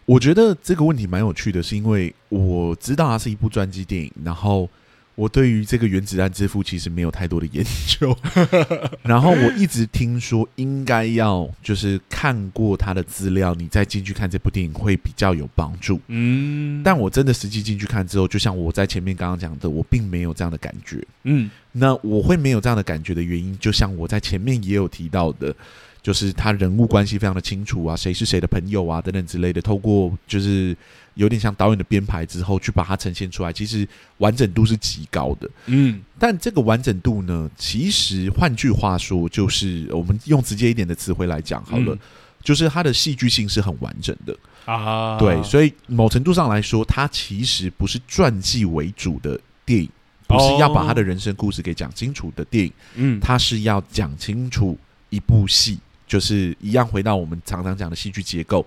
[0.07, 4.71] 我觉得这个问题蛮有趣的，是因为我知道它是一部传记电影，然后
[5.17, 8.17] 我对于这个原子弹之父其实没有太多的研究，
[9.03, 16.01] 然后我一直听说应该要就是看过他的资料，你再进去看这部电影会比较有帮助。
[16.07, 21.03] 嗯，但我真的实际进去看之后，就像我在前面刚刚讲的，我并没有这样的感觉。
[21.25, 25.53] 嗯，那我会没有这样的感觉的原因，就像我在前面也有提到的。
[26.03, 29.61] 就是他人物关系非常的清楚啊，谁是谁的朋友啊，等等之类的。
[29.61, 30.77] 透过就是
[31.17, 33.87] 有点像导演的编排之后，去把它呈现出来，其实
[34.19, 35.51] 完整度是极高的。
[35.67, 41.99] 嗯，但这个完整度呢，其实换句话说，就是我们用直接一点的词汇来讲好了，嗯、
[42.43, 44.37] 就是它的戏剧性是很完整的
[44.67, 45.19] 啊。
[45.19, 49.91] 对，所以某程度上来说，它其实不是传记为主的电影，
[50.27, 52.73] 不是要把他的人生故事给讲清楚的电影。
[52.95, 54.79] 嗯，它是要讲清楚
[55.11, 55.79] 一部戏。
[56.09, 58.65] 就是一样，回到我们常常讲的戏剧结构。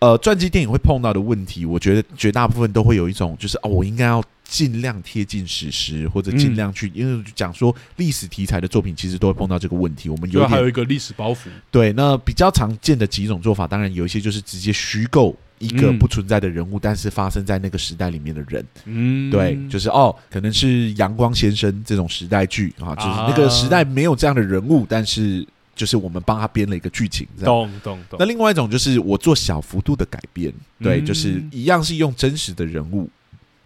[0.00, 10.08] 呃，传记电影会碰到的问题，我觉得绝大部分都会有一种，就是哦，我应该要尽量贴近史实，或者尽量去，嗯、因为讲说历史题材的作品，其实都会碰到这个问题。
[10.08, 11.48] 我们有还有一个历史包袱。
[11.70, 18.64] 对，那比较常见的几种做法，当然有一些就是直接虚构一个不存在的人物，嗯、但是发生在那个时代里面的人。
[18.86, 25.46] 嗯，对，就是哦，可能是阳光先生这种时代剧啊，就是那个时代没有这样的人物，但是。
[25.80, 28.18] 就是我们帮他编了一个剧情，懂懂懂。
[28.18, 33.08] 那另外一种就是我做小幅度的改编，对，就是一样是用真实的人物，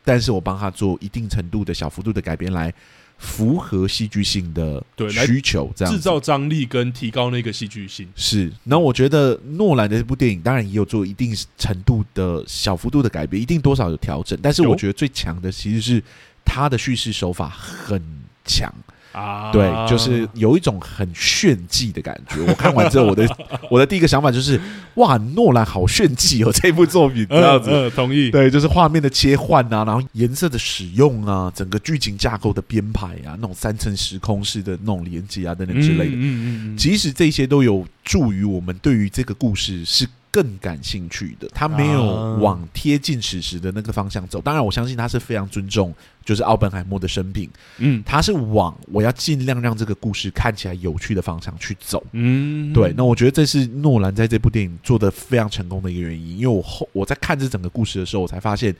[0.05, 2.73] 但是我帮他做一定程度的小幅度的改编，来
[3.19, 8.09] 符合戏剧性的需求，这样制造张力跟提高那个戏剧性。
[8.15, 8.53] 是。
[8.62, 16.01] 那我觉得诺兰的这部电影当然也有做一定程度的小幅度的改变，一定多少有调整，但是我觉得最强的其实是
[16.45, 18.01] 他的叙事手法很
[18.45, 18.73] 强。
[19.15, 22.43] 啊，对，就是有一种很炫技的感觉。
[22.47, 23.27] 我看完之后，我的
[23.71, 24.61] 我的第一个想法就是，
[24.95, 27.71] 哇，诺兰好炫技哦，这部作品这样子。
[27.71, 28.31] 嗯，同意。
[28.31, 36.17] 对，就是画面的切换啊，然后颜色的使用啊，整个剧情架构的编排啊，那种三层时空式的那种连接啊，等等之类的。
[36.17, 36.77] 嗯嗯嗯。
[36.77, 41.47] 其实这些都有助于我们对于这个故事是更感兴趣的。
[41.55, 42.03] 他没有
[42.41, 44.41] 往贴近史实的那个方向走。
[44.41, 45.95] 当然，我相信他是非常尊重。
[46.24, 52.95] 就是奥本海默的生平，嗯，他是往我要尽量让这个故事看起来有趣的方向去走，嗯，对。
[52.97, 58.74] 那我觉得这是诺兰在这部电影做的非常成功的一个原因，因为我后我在看这整个故事的时候，我才发现，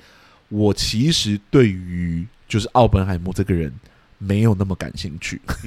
[0.49, 3.71] 我其实对于就是奥本海默这个人。
[4.27, 5.41] 没有那么感兴趣，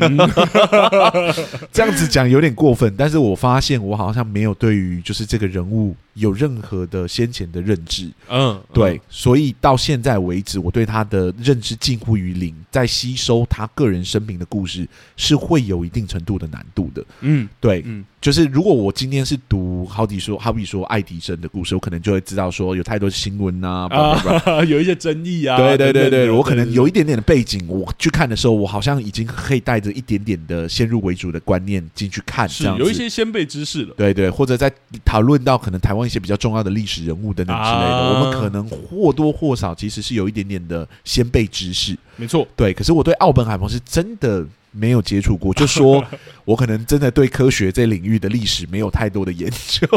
[1.71, 2.93] 这样子讲有点过分。
[2.97, 12.53] 但是我发现我好像没有对于就是这个人物有任何的先前的认知，嗯，对，所以到现在为止，我对他的认知近乎于零。
[12.69, 18.05] 在吸收他个人生平的故事是会有一定程度的难度的，嗯，对，嗯。
[18.19, 23.87] 就是如果我今天是读好比说好比说爱迪生的故事，我可能就会知道说有太多新闻啊，
[24.43, 32.83] 啊，有一些争议啊，对对对对，我可能有一点点的背景，我去看的时候，我好像已经可以带着一点点的先入为主的观念进去看，这样子。
[32.83, 34.69] 有一些先辈知识了，对对，或者在
[35.05, 42.73] 讨论到可能台湾一些比较重要的历史人物等等之类的，啊、我们可能或多或少其实是有一点点的先辈知识，没错，对。
[42.73, 44.45] 可是我对奥本海默是真的。
[44.69, 46.03] 没有接触过， 就说
[46.45, 49.87] 我可能真的对科学这领域的历史没有太多的研究。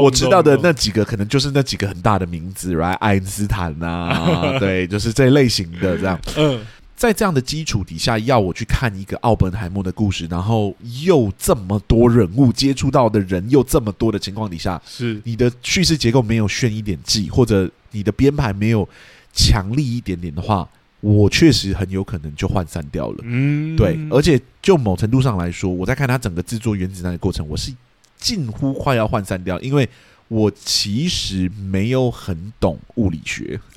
[0.00, 2.94] 我知道的那几个，可能就是那几个很大的名字，right？
[3.04, 6.18] 爱因斯坦啊，对，就是这类型的这样。
[6.38, 6.58] 嗯，
[6.96, 10.74] 在这样的基础底下，要我去看一个奥本海默的故事，然后
[11.04, 18.88] 又这么多人物接触到的人又这么多的情况底下，是你的叙事结构没有炫一点技，或者你的编排没有
[19.32, 20.68] 强力一点点的话。
[21.00, 27.70] 我确实很有可能就涣散掉了，嗯，对，而且就某程度上来说，我在看他整个制作原子弹的过程，我是
[28.16, 29.88] 近乎快要涣散掉，因为
[30.28, 33.60] 我其实没有很懂物理学，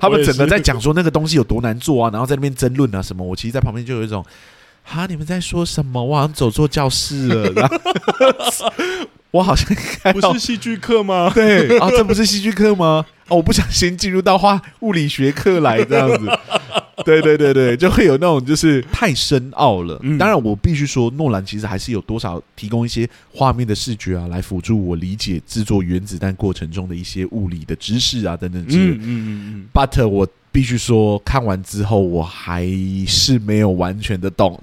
[0.00, 4.24] 他们整个在讲说那个东西有多难做啊，然后在那边争论啊什么，我其实，在旁边就有一种，
[4.82, 6.02] 哈，你们在说什么？
[6.02, 7.68] 我好像走错教室了。
[9.30, 9.68] 我好像
[10.12, 11.30] 不是戏剧课吗？
[11.34, 13.04] 对啊，这不是戏剧课吗？
[13.28, 16.26] 哦，我不想先进入到画物理学课来这样子。
[17.04, 20.00] 对对对对，就会有那种就是太深奥了。
[20.02, 28.96] 嗯、当然，我必须说，诺兰其实还是有多少提供一些画面的视觉啊，来辅助我理解制作原子弹过程中的一些物理的知识啊等等之类。
[28.96, 29.66] 嗯嗯嗯。
[29.74, 30.26] But 我。
[30.56, 32.66] 必须说，看完之后我还
[33.06, 34.58] 是没有完全的懂，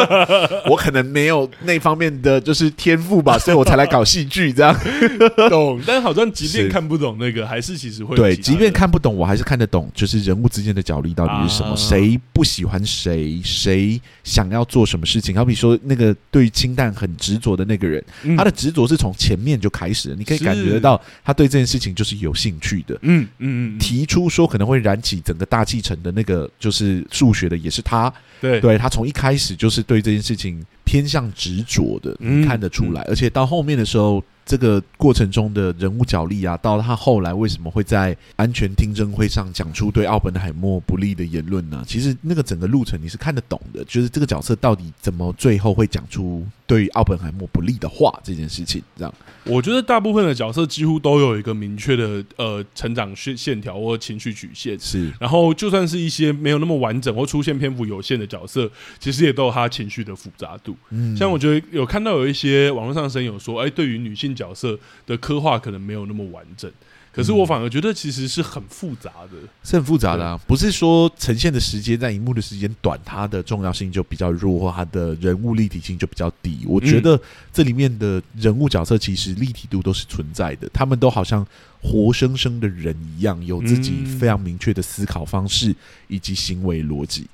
[0.64, 4.74] 我可能没有那方面的就是天赋吧， 所以我才来搞戏剧这样。
[5.50, 15.36] 懂，但好像即便看不懂那个，还是其实会对，即便看不懂，我还是看得懂，就是人物之间的角力到底是什么，谁不喜欢谁，谁想要做什么事情。
[15.36, 18.02] 好比说，那个对于氢弹很执着的那个人，
[18.38, 22.98] 他的执着是从前面就开始了，你可以感觉得到他对这件事情就是有兴趣的。
[23.02, 25.22] 嗯嗯嗯，提出说可能会燃起。
[25.26, 28.12] 整个大气层的那个就是数学的，也是他。
[28.40, 33.02] 对，对他从一开始就是对这件事情偏向执着的，你看得出来。
[33.08, 41.82] 而且到后面的时候，这个过程中的人物角力啊，到他后来为什么会在安全听证会上讲出对奥本海默不利的言论呢？
[41.86, 49.14] 其实那个整个路程你是看得懂的，就是这个角色到底怎么最后会讲出对于奥本海默不利的话这件事情，这样。
[49.44, 55.12] 我觉得大部分的角色几乎都有一个明确的呃成长线线条或情绪曲线，是。
[55.20, 60.76] 然后就算是一些没有那么完整或出现篇幅有限的角色，其实也都有他情绪的复杂度。
[60.90, 66.68] 嗯，像我觉得有看到有一些网络上声友说，哎，对于女性角色的刻画可能没有那么完整。
[67.16, 70.38] 可是我反而觉得其实是很复杂的，是很复杂的啊！
[70.46, 76.66] 不是说呈现的时间在荧幕的时间短，它的重要性就比较弱，或它的人物立体性就比较低。
[76.66, 77.18] 我觉得
[77.54, 81.46] 这里面的人物角色其实立体度都是存在的，他们都好像
[81.80, 85.74] 活生生的人一样，有自己非常明确的思考方式
[86.08, 87.26] 以及行为逻辑。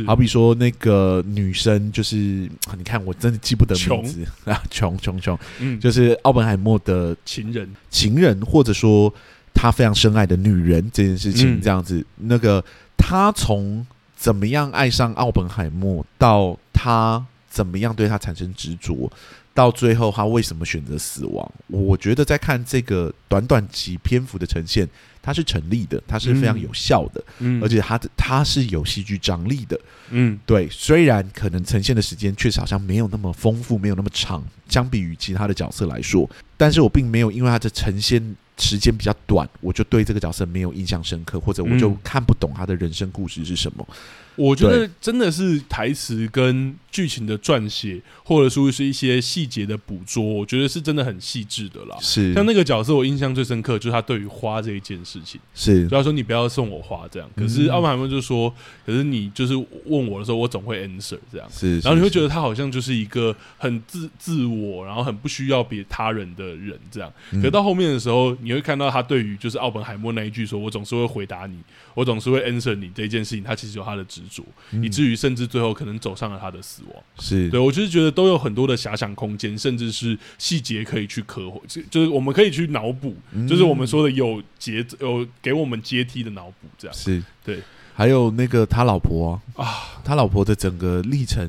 [0.00, 2.16] 是，好比说那个女生，就是
[2.76, 4.26] 你看，我真的记不得名字。
[4.50, 9.12] 啊，琼琼琼，嗯，就是奥本海默的情人，情人，或者说
[9.54, 12.64] 他非常深爱的女人这件事情，这样子，嗯、那个
[12.96, 13.86] 他从
[14.16, 19.10] 怎么样爱上奥本海默，到他怎么样对他产生执着。
[19.56, 21.48] 到最后，他为什么选择死亡？
[21.68, 24.88] 我觉得在看这个短短几篇幅的呈现，
[25.24, 30.68] 它是成立的，它是非常有效的，嗯，而且它的它是有戏剧张力的，嗯，对。
[30.70, 43.88] 虽然可能呈现的时间确实好像没有那么丰富，没有那么长，相比于其他的角色来说，但是我并没有因为它的呈现时间比较短，我就对这个角色没有印象深刻，或者我就看不懂他的人生故事是什么。
[44.36, 51.96] 我觉得真的是台词跟剧情的撰写，或者说是一些细节的捕捉，我觉得是真的很细致的啦。
[52.00, 57.28] 是像那个角色，我印象最深刻就是他对于花这一件事情，是主要说你不要送我花这样。
[57.34, 58.54] 可是奥本海默就说，
[58.86, 61.48] 可是你就是问我的时候，我总会 answer 这样。
[61.50, 67.12] 是，然后你会觉得他好像就是一个很自自我，然后很不需要别他人的人这样。
[67.32, 71.58] 可是到后面的时候，你会看到他对于就是奥本海默那一句说，我总是会回答你，
[71.94, 74.44] 我总是会 answer 你这件事情，他其实有他的执着，
[74.80, 77.02] 以至于甚至最后可能走上了他的死亡。
[77.18, 81.60] 是对，我就是觉得都有很多的遐想空间，甚至是细节可以去刻画，
[81.90, 83.14] 就是我们可以去脑补，
[83.48, 87.60] 就是我们说的有节有给我们阶梯的脑补，这样是对。
[87.94, 89.66] 还有那个他老婆啊，
[90.04, 91.48] 他老婆的整个历程，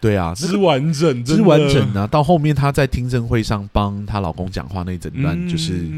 [0.00, 2.04] 对啊，之完整，之完整啊！
[2.08, 5.88] 到后面他在听证会上帮他老公讲话那一整段，就是。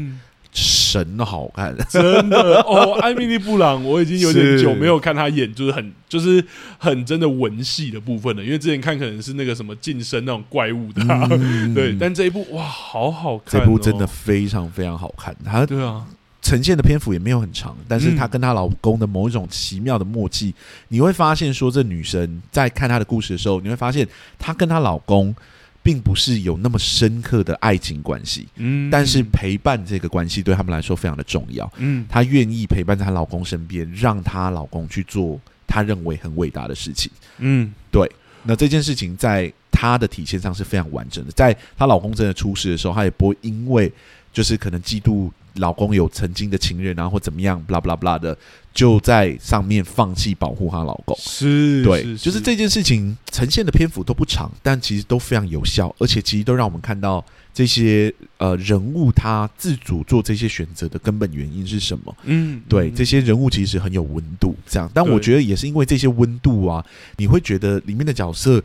[0.89, 2.99] 神好看， 真的哦！
[3.01, 6.43] 艾米丽布朗，我已经有点久没有看她演，就是很就是
[6.79, 8.43] 很真的文戏的部分了。
[8.43, 11.95] 因为之前看可能是那个什么晋升那种怪物的，嗯、对。
[11.99, 15.35] 但这一部哇，好好看，哦，这部真的非常非常好看。
[15.45, 16.03] 她对啊，
[16.41, 20.55] 呈现的篇幅也没有很长，但是她跟她老公的某一种奇妙的默契，
[20.87, 24.07] 你会发现说，这女生在看她的故事的时候，你会发现
[24.39, 25.35] 她跟她老公。
[25.81, 38.09] 并不是有那么深刻的爱情关系，嗯，但是陪伴这个关系对他们来说非常的重要，嗯，她愿意陪伴在她老公身边，让她老公去做她认为很伟大的事情，嗯，对。
[38.43, 43.91] 那这件事情在她的体现上是非常完整的，在她老公真的出事的时候，她也不会因为
[44.31, 45.29] 就是可能嫉妒。
[45.55, 48.37] 老公有曾经的情人，然后怎么样，巴拉巴拉巴拉的，
[48.79, 51.13] 就在上面放弃保护她老公。
[51.19, 57.21] 是，对，是是就是这件事情呈现的篇幅都不长，但其实都非常有效，而且其实都让我们看到
[57.53, 62.15] 这些呃人物他自主做这些选择的根本原因是什么。
[62.23, 64.89] 嗯，对，这些人物其实很有温度，这样。
[64.93, 66.85] 但我觉得也是因为这些温度啊，
[67.17, 68.63] 你会觉得里面的角色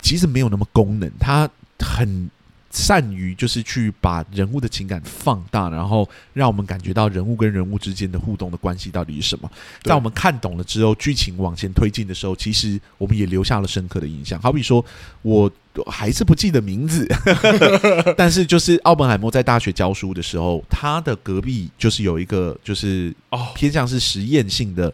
[0.00, 2.30] 其实没有那么功能，他很。
[2.70, 9.50] 善于就是去把人物的情感放大，然后让我们感觉到人物跟人物之间的互动的关系到底是什么。
[9.82, 14.40] 在我们看懂了之后，剧情往前推进的时候，其实我们也留下了深刻的印象。
[14.40, 14.84] 好比说，
[15.22, 15.50] 我
[15.86, 17.08] 还是不记得名字，
[18.16, 24.92] 但是就是奥本海默在大学教书的时候，他的隔壁就是有一个就是哦偏向是实验性的，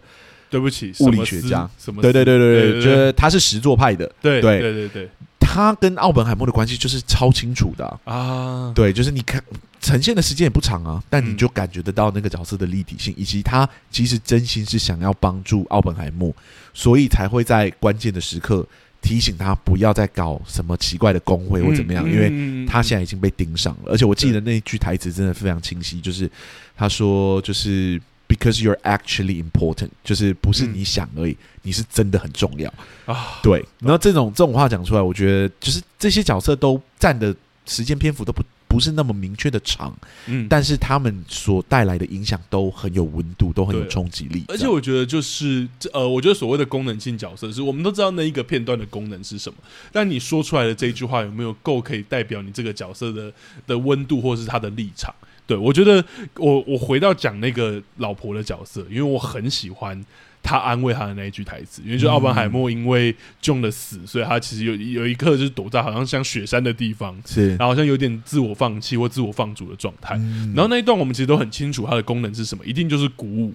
[0.48, 2.00] 对不起，物理学家，什么？
[2.00, 5.10] 对对对对对，觉得他是实作派的，对对对对对，
[5.56, 9.42] 他跟奥本海默的关系就是超清楚的啊，啊对，就是你看
[9.80, 16.30] 呈现的时间也不长啊，但你就感觉得到那个角色的立体性，以及他其实真心是想要帮助奥本海默，
[16.74, 18.66] 所以才会在关键的时刻。
[19.02, 23.92] 提醒他不要再搞什么奇怪的工会或怎么样，因为他现在已经被盯上了。
[23.92, 26.28] 而且我记得那句台词真的非常清晰，就是
[26.76, 32.72] 他说：“就是 because you're actually important，就是不是你想而已，你是真的很重要
[33.04, 37.34] 啊。”对，然后这种这种话讲出来，我觉得就是这些角色都占的
[37.66, 38.42] 时间篇幅都不。
[38.68, 39.96] 不是那么明确的长，
[40.26, 44.44] 嗯，但是他们所带来的影响都很有温度，都很有冲击力。
[44.48, 49.58] 而且我觉得就是呃，我觉得所谓的功能性角色是我们都知道那一个片段的功能是什么，
[49.92, 53.32] 但你说出来的这一句话有没有够可以代表你这个角色的
[53.66, 55.14] 的温度，或是他的立场？
[55.46, 56.04] 对，我觉得
[56.36, 60.04] 我我回到讲那个老婆的角色，因为我很喜欢。
[60.42, 63.12] 他安慰他的那一句台词，因为就奥本海默因为
[63.42, 70.14] John 的死，所以他其实有有一刻就是躲在好像像雪山的地方，是，然后好像有点自我放弃或自我放逐的状态。
[70.18, 73.52] 嗯、然后那一段我们其实都很清楚，它的功能是什么，一定就是鼓舞。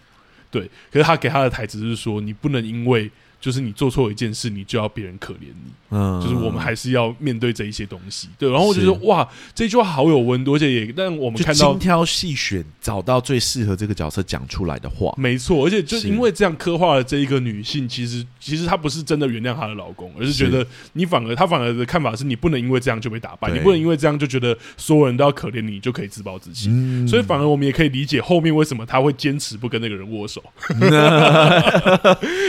[0.50, 3.10] 对，可是他给他的台词是说，你不能因为。
[3.42, 5.72] 就是你做错一件事，你就要别人可怜你。
[5.90, 8.30] 嗯，就是我们还是要面对这一些东西。
[8.38, 15.14] 对，然后我就说，哇，这句话好有温度，而且也让我们看到精挑细选，找到最适合这个角色讲出来的话。
[15.18, 26.70] 没错，而且就因为这样刻画了这一个女性，其实其实她不是真的原谅她的老公，而是觉得你反而她反而的看法是你不能因为这样就被打败，你不能因为这样就觉得所有人都要可怜你，就可以自暴自弃。
[26.70, 30.42] 嗯，所以反而我们也可以理解后面为什么她会坚持不跟那个人握手，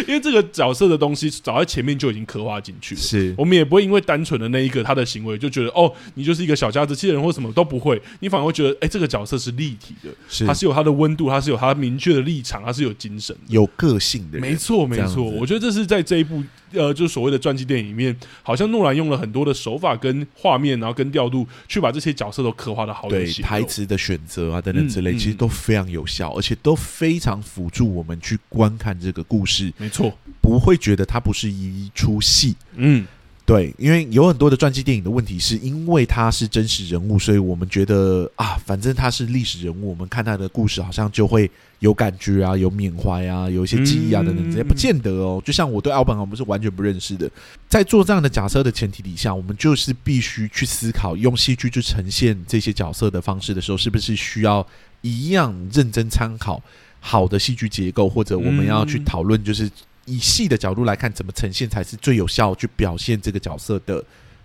[0.06, 0.81] 因为这个角色。
[0.82, 3.32] 这个东西早在前面就已经刻画进去了，是。
[3.38, 10.44] 我们也不会因为单纯的那一个他的行为就觉得哦，你就是一个小家子气的人或什么都不会，你反而会觉得哎，这个角色是立体的，是。
[10.44, 14.40] 他是有他的温度，他是有他明确的立场，他是有精神、有个性的人。
[14.40, 16.42] 没错，没错，我觉得这是在这一部
[16.72, 29.72] 呃，就是所谓的传记电影里面，好像诺兰用了很多的手法跟画面，然后跟调度去把这些角色都刻画的好有戏，台词的选择啊等等之类，其实都非常有效，而且都非常辅助我们去观看这个故事。
[29.76, 30.72] 没错，不会。
[30.72, 33.06] 会觉得它不是一出戏，嗯，
[33.44, 41.50] 对，因为有很多的传记电影的问题，是因为他是真实人物，所以我们觉得啊，反正他是历史人物，我们看他的故事好像就会
[41.80, 45.42] 有感觉啊，有缅怀啊，有一些记忆啊等等这些，不见得哦。
[45.44, 47.28] 就像我对奥本海默是完全不认识的，
[47.68, 54.64] 在做这样的假设的前提底下，我们就是必须去思考，用戏剧去呈现这些角色的方式的时候，是不是需要
[55.00, 56.62] 一样认真参考
[57.00, 59.68] 好的戏剧结构，或者我们要去讨论就是。
[60.04, 64.04] 以戏的角度来看，怎么呈现才是最有效去表现这个角色的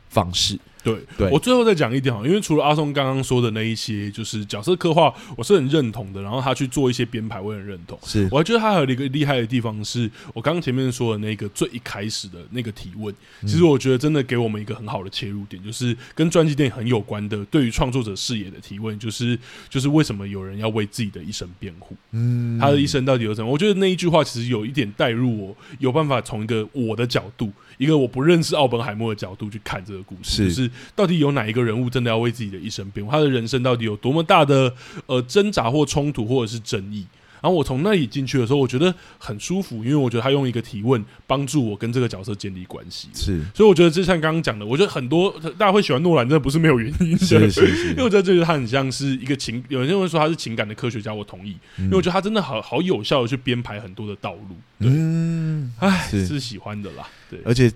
[0.10, 0.58] 方式？
[0.88, 6.22] 对，对我最后再讲一点哈，因为除了阿松刚刚说的那一些，就是角色刻画，我是很认同的。
[6.22, 8.00] 然后他去做一些编排，我也很认同。
[8.04, 13.14] 是，我还觉得他还有一个厉害的地方，是我刚刚前面说的那个最一开始的那个提问。
[13.42, 19.38] 其实我觉得真的给我们一个很好的切入点，就是跟传记电影很有关的，对于创作者视野的提问，就是
[19.70, 21.96] 就是为什么有人要为自己的一生辩护？
[22.12, 23.52] 嗯，他的一生到底有什么？
[23.52, 27.52] 我觉得那一句话其实有一点带入我，有办法从一个我的角度。
[27.78, 33.12] 一个我不认识奥本海默的角度去看这个故事，是就是到底有哪一个人物真的要为自己的一生辩护？
[33.12, 34.74] 他的人生到底有多么大的
[35.06, 37.06] 呃挣扎或冲突或者是争议？
[37.42, 43.10] 然后我从那里进去的时候，我觉得很舒服，因为我觉得他用一个提问帮助我跟这个角色建立关系。
[43.14, 47.26] 是，所以我觉得就像刚刚讲的，我觉得很多大家会喜欢诺兰，真的不是没有原因的。
[47.26, 51.56] 是是是，因为我觉得这个他很像是一个情，有人会说他是情感的科学家，我同意。
[51.78, 54.56] 嗯、因为我觉得他真的好好有效的去编排很多的道路。
[54.80, 57.08] 嗯，哎，是喜欢的啦。
[57.30, 57.72] 对，而且。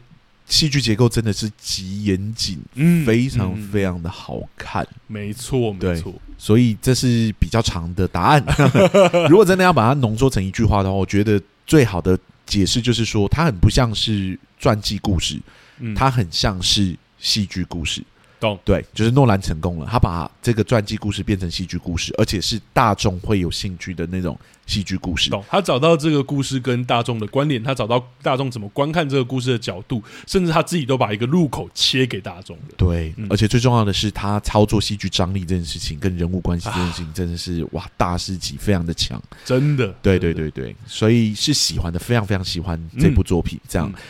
[0.51, 8.43] 戏剧结构真的是极严谨，嗯，非常非常的好看，没错，没错，所以这是比较长的答案。
[9.29, 15.39] 如果真的要把它浓缩成一句话的话，我觉得最好的解释就是说，它很不像是传记故事，
[15.79, 18.03] 嗯，它很像是戏剧故事。
[18.41, 25.29] 懂对，就是诺兰成功了，他把这个传记故事变成戏剧故事，而且是大众会有兴趣的那种戏剧故事。
[25.29, 32.73] 懂，他找到这个故事跟大众的关联，他找到大众怎么观看这个故事的角度，甚至他自己都把一个入口切给大众的。
[32.75, 39.93] 对，嗯、而且最重要的是，他操作戏剧张力这件事情跟人物关系这件事情，真的是、啊、哇，大师级，非常的强，真的。
[40.01, 43.87] 对对对对，所以是喜欢的，非常非常喜欢这部作品，嗯、这样。
[43.87, 44.01] 嗯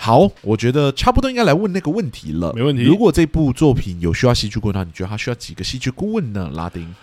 [0.00, 2.52] 好，我觉得差不多应该来问那个问题了。
[2.54, 2.84] 没问题。
[2.84, 6.48] 如果这部作品有需要戏剧顾问的话，你觉得他需要几个戏剧顾问呢？
[6.54, 6.94] 拉丁，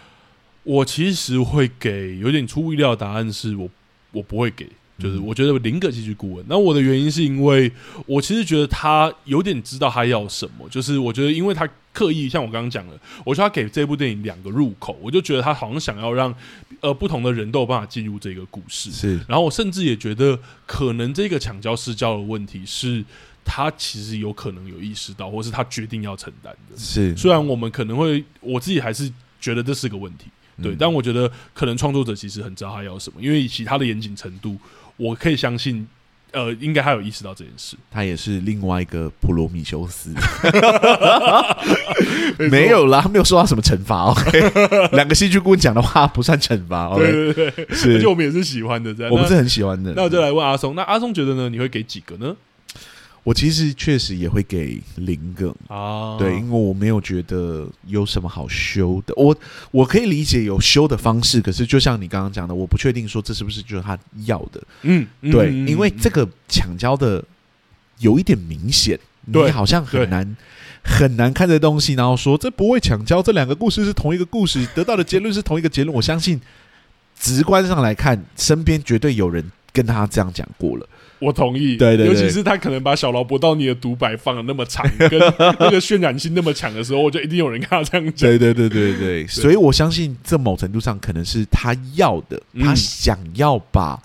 [0.64, 3.70] 我其实会给有点出乎意料的答案，是我
[4.14, 6.46] 我不会给，就是我觉得林格继续顾问。
[6.48, 7.72] 那我的原因是因为
[8.06, 16.34] 我其实觉得他有点知道他要什么，就是我觉得因为他刻意像我刚刚讲的，我说他给这部电影两个入口，我就觉得他好像想要让
[16.80, 18.92] 呃不同的人都有办法进入这个故事。
[18.92, 23.04] 是，然后我甚至也觉得可能这个抢教失教的问题是
[23.44, 26.78] 他其实有可能有意识到，或是他决定要承担的。
[26.78, 30.28] 是，虽然我们可能会，我自己还是觉得这是个问题。
[30.62, 34.58] 对，嗯、但我觉得可能创作者其实很知道他要什么，因为以其他的严谨程度，
[34.98, 35.88] 我可以相信，
[36.32, 37.76] 呃，应该他有意识到这件事。
[37.92, 40.14] 他也是另外一个普罗米修斯，
[42.50, 44.12] 没有啦，他没有受到什么惩罚。
[44.12, 44.52] OK，
[44.96, 46.88] 两个戏剧顾问讲的话不算惩罚。
[46.90, 49.94] OK，对对对，是，而且我们也是喜欢的，这样，我们是很喜欢的。
[49.96, 51.50] 那我就来问阿松，那阿松觉得呢？
[51.50, 52.36] 你会给几个呢？
[53.26, 59.16] 我其实确实也会给零梗啊，对，因为我没有觉得有什么好修的。
[59.18, 59.36] 我
[59.72, 64.64] 我可以理解有修的方式，可是就像你刚刚讲的，我不确定说这是不是就是他要的。
[64.84, 67.24] 嗯，对，嗯、因为这个抢交的
[67.98, 70.38] 有一点明显，你好像很难
[70.84, 75.96] 很难看这东西，然后说这不会抢交，这两个故事是同一个故事，得到的结论是同一个结论。
[75.96, 76.40] 我相信
[77.20, 79.44] 直观上来看，身边绝对有人
[79.74, 80.88] 跟他这样讲过了。
[81.20, 88.30] 我同意，对对对，尤其是他可能把小劳勃到你的独白放的那么长， 跟那个渲染性那么强的时候，我就一定有人跟他这样讲。
[88.30, 93.98] 对对对对对，所以我相信这某程度上可能是他要的，他想要把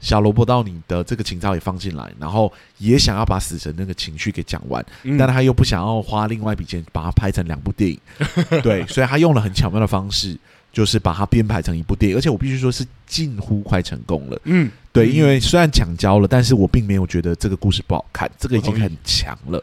[0.00, 4.84] 小萝卜到你的这个情操也放进来，然后也想要把死神那个情绪给讲完，
[5.18, 7.98] 但他又不想要花另外一笔钱把它拍成两部电影，
[8.62, 10.36] 对，所以他用了很巧妙的方式。
[10.70, 14.38] 就是把它编排成一部电影，而且我必须说是近乎快成功了。
[14.44, 19.62] 嗯，对，因为虽然抢焦了，但是我并没有觉得这个故事不好看，这个已经很强了。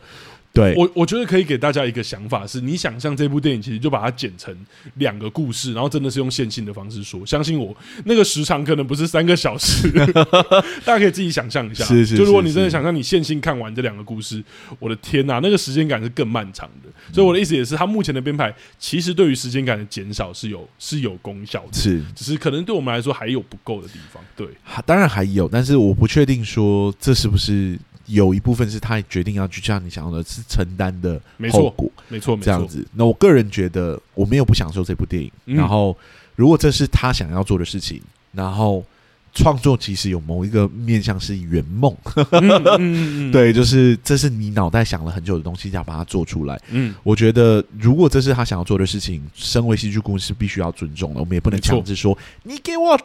[0.55, 4.55] 对，我我觉得可以给大家一个想法是，你想象这部电影其实就把它剪成
[4.95, 7.25] 两个故事，然后真的是用线性的方式说。
[7.25, 7.75] 相信我，
[8.05, 9.91] 那个时长可能不是三个小时，
[10.85, 11.83] 大家可以自己想象一下。
[11.83, 14.41] 是是，是是，就如果你真的想象你线性看完这两个故事，
[14.79, 16.89] 我的天哪，那个时间感是更漫长的。
[17.13, 24.23] 所以我的意思也是，它目前的编排其实对于时间感的减少是有是有功效的，是，只是可能对我们来说还有不够的地方。
[24.37, 24.47] 对，
[24.85, 27.77] 当然还有，但是我不确定说这是不是。
[28.07, 31.19] 有一部分是他决定要去像你想要的，是承担的
[31.51, 32.85] 后果，没错，没错这样子。
[32.93, 35.31] 那我个人觉得，我没有不享受这部电影。
[35.45, 35.97] 嗯、然后，
[36.35, 38.01] 如果这是他想要做的事情，
[38.31, 38.83] 然后
[39.33, 41.95] 创作其实有某一个面向是圆梦，
[42.79, 46.61] 嗯、 对，就是这是你脑袋想了很久的东西，要把它做出来。
[46.69, 51.19] 嗯，我觉得如果这是他想要做的事情，身为戏剧公司必须要尊重的。
[51.19, 52.99] 我们也不能强制说你给我。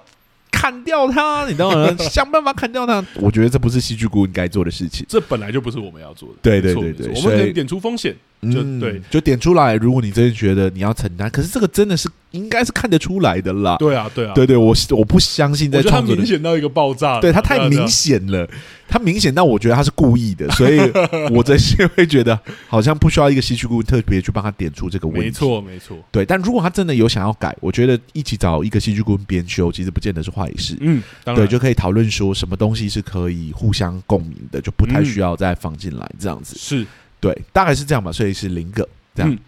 [0.51, 3.05] 砍掉他，你当然 想办法砍掉他。
[3.17, 6.35] 我觉得这不是戏剧顾问该做的事情，这本来就不是我们要做的。
[6.43, 8.15] 对对对对，我们可以点出风险。
[8.43, 9.75] 就对，就点出来。
[9.75, 13.77] 如果你真的觉得你要承担，可是这个真的是应该是看得出来的啦。
[13.79, 18.49] 对啊，对啊，对对，我我不相信在创作明显到一个爆炸，对他太明显了，
[18.89, 20.79] 他明显到我觉得他是故意的，所以
[21.35, 25.27] 我真心会觉得好像不需要一个戏剧顾问特别去帮他点出这个问题。
[25.27, 25.99] 没错，没错。
[26.11, 30.77] 对，但如果他真的有想要改，我觉得一起找一个戏剧顾问编修，其实不见得是坏事。
[30.81, 36.57] 嗯，对，就可以讨论说什么东西是可以互相共鸣的，就不太需要再放进来这样子。
[36.59, 36.87] 是
[37.21, 38.11] 对，大概是这样吧。
[38.11, 38.89] 所以是零个。
[39.15, 39.39] 这样，嗯、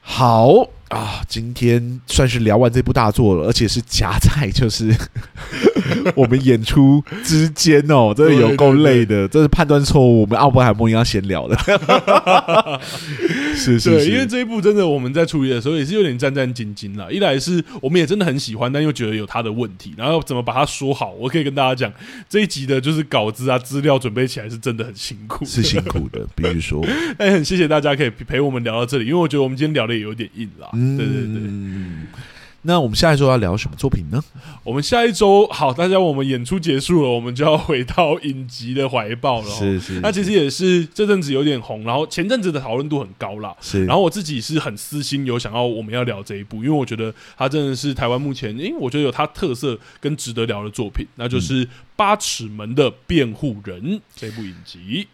[0.00, 1.20] 好啊！
[1.28, 4.94] 今天算是聊完这部大作了，而且是夹在就是
[6.14, 9.26] 我们演出之间哦，真的有够累的。
[9.26, 11.56] 这是判断错误，我们奥本海默应该闲聊的。
[13.56, 17.08] 是是是，对，因为这一部真的我们在处理的时候也是有点战战兢兢啦。
[17.10, 21.10] 一来是我们也真的很喜欢，但又觉得有他的问题，然后怎么把它说好？
[21.18, 21.92] 我可以跟大家讲，
[22.28, 26.86] 这一集的就是稿子啊、资料准备起来是真的很辛苦，是辛苦的，必须说。
[27.18, 30.68] 但很谢谢大家可以陪我们聊到这里，因为我觉得我们今天聊的也有点硬啦。
[30.76, 31.50] 嗯、对对对。
[32.62, 34.20] 那我们下一周要聊什么作品呢？
[34.64, 39.48] 我们下一周好，大家我们演出结束了，我们就要回到影集的怀抱了。
[39.48, 43.54] 是是，是，那其实也是这阵子有点红，然后前阵子的讨论度很高啦。
[43.60, 53.80] 是，然后我自己是很私心有想要我们要聊这一部，因为我觉得它真的是台湾目前，因为我觉得有它特色跟值得聊的作品，那就是《八尺门的辩护人》
[54.16, 55.06] 这部影集。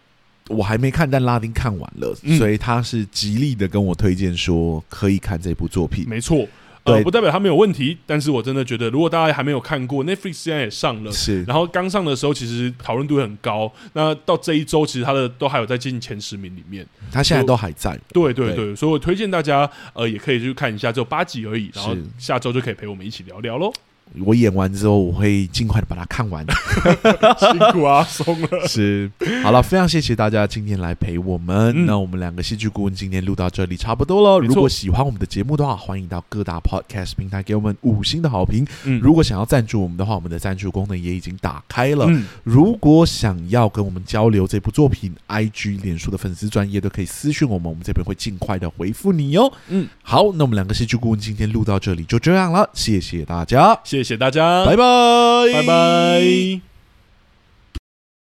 [0.52, 6.04] 我还没看，但拉丁看完了，嗯、所以他是极力的跟我推荐说可以看这部作品。
[6.08, 6.46] 没错。
[6.84, 23.72] 呃，不代表他没有问题，但是我真的觉得，如果大家还没有看过，Netflix 现在也上了，是，然后刚上的时候其实讨论度很高，那到这一周其实他的都还有在进前十名里面，他现在都还在，对对对，对所以我推荐大家呃也可以去看一下，只有八集而已，然后下周就可以陪我们一起聊聊喽。
[24.20, 26.44] 我演完之后，我会尽快的把它看完。
[27.38, 28.66] 辛苦阿，松了。
[28.68, 29.10] 是，
[29.42, 31.72] 好了，非常谢谢大家今天来陪我们。
[31.76, 34.46] 嗯、那我们两个戏剧顾问今天录到这里差不多了。
[34.46, 38.66] 如果喜欢我们的节目的话，欢迎到各大 podcast 平台给我们五星的好评。
[38.84, 42.06] 嗯，如果想要赞助我们的话，我们的赞助功能也已经打开了。
[42.08, 49.52] 嗯，如果想要跟我们交流这部作品，IG、脸书的粉丝专业都可以私讯我们，我们这边会尽快的回复你哟。
[49.68, 56.71] 嗯，好，那我们两个戏剧顾问今天录到这里就这样了，谢谢大家，谢谢大家，拜拜，拜拜。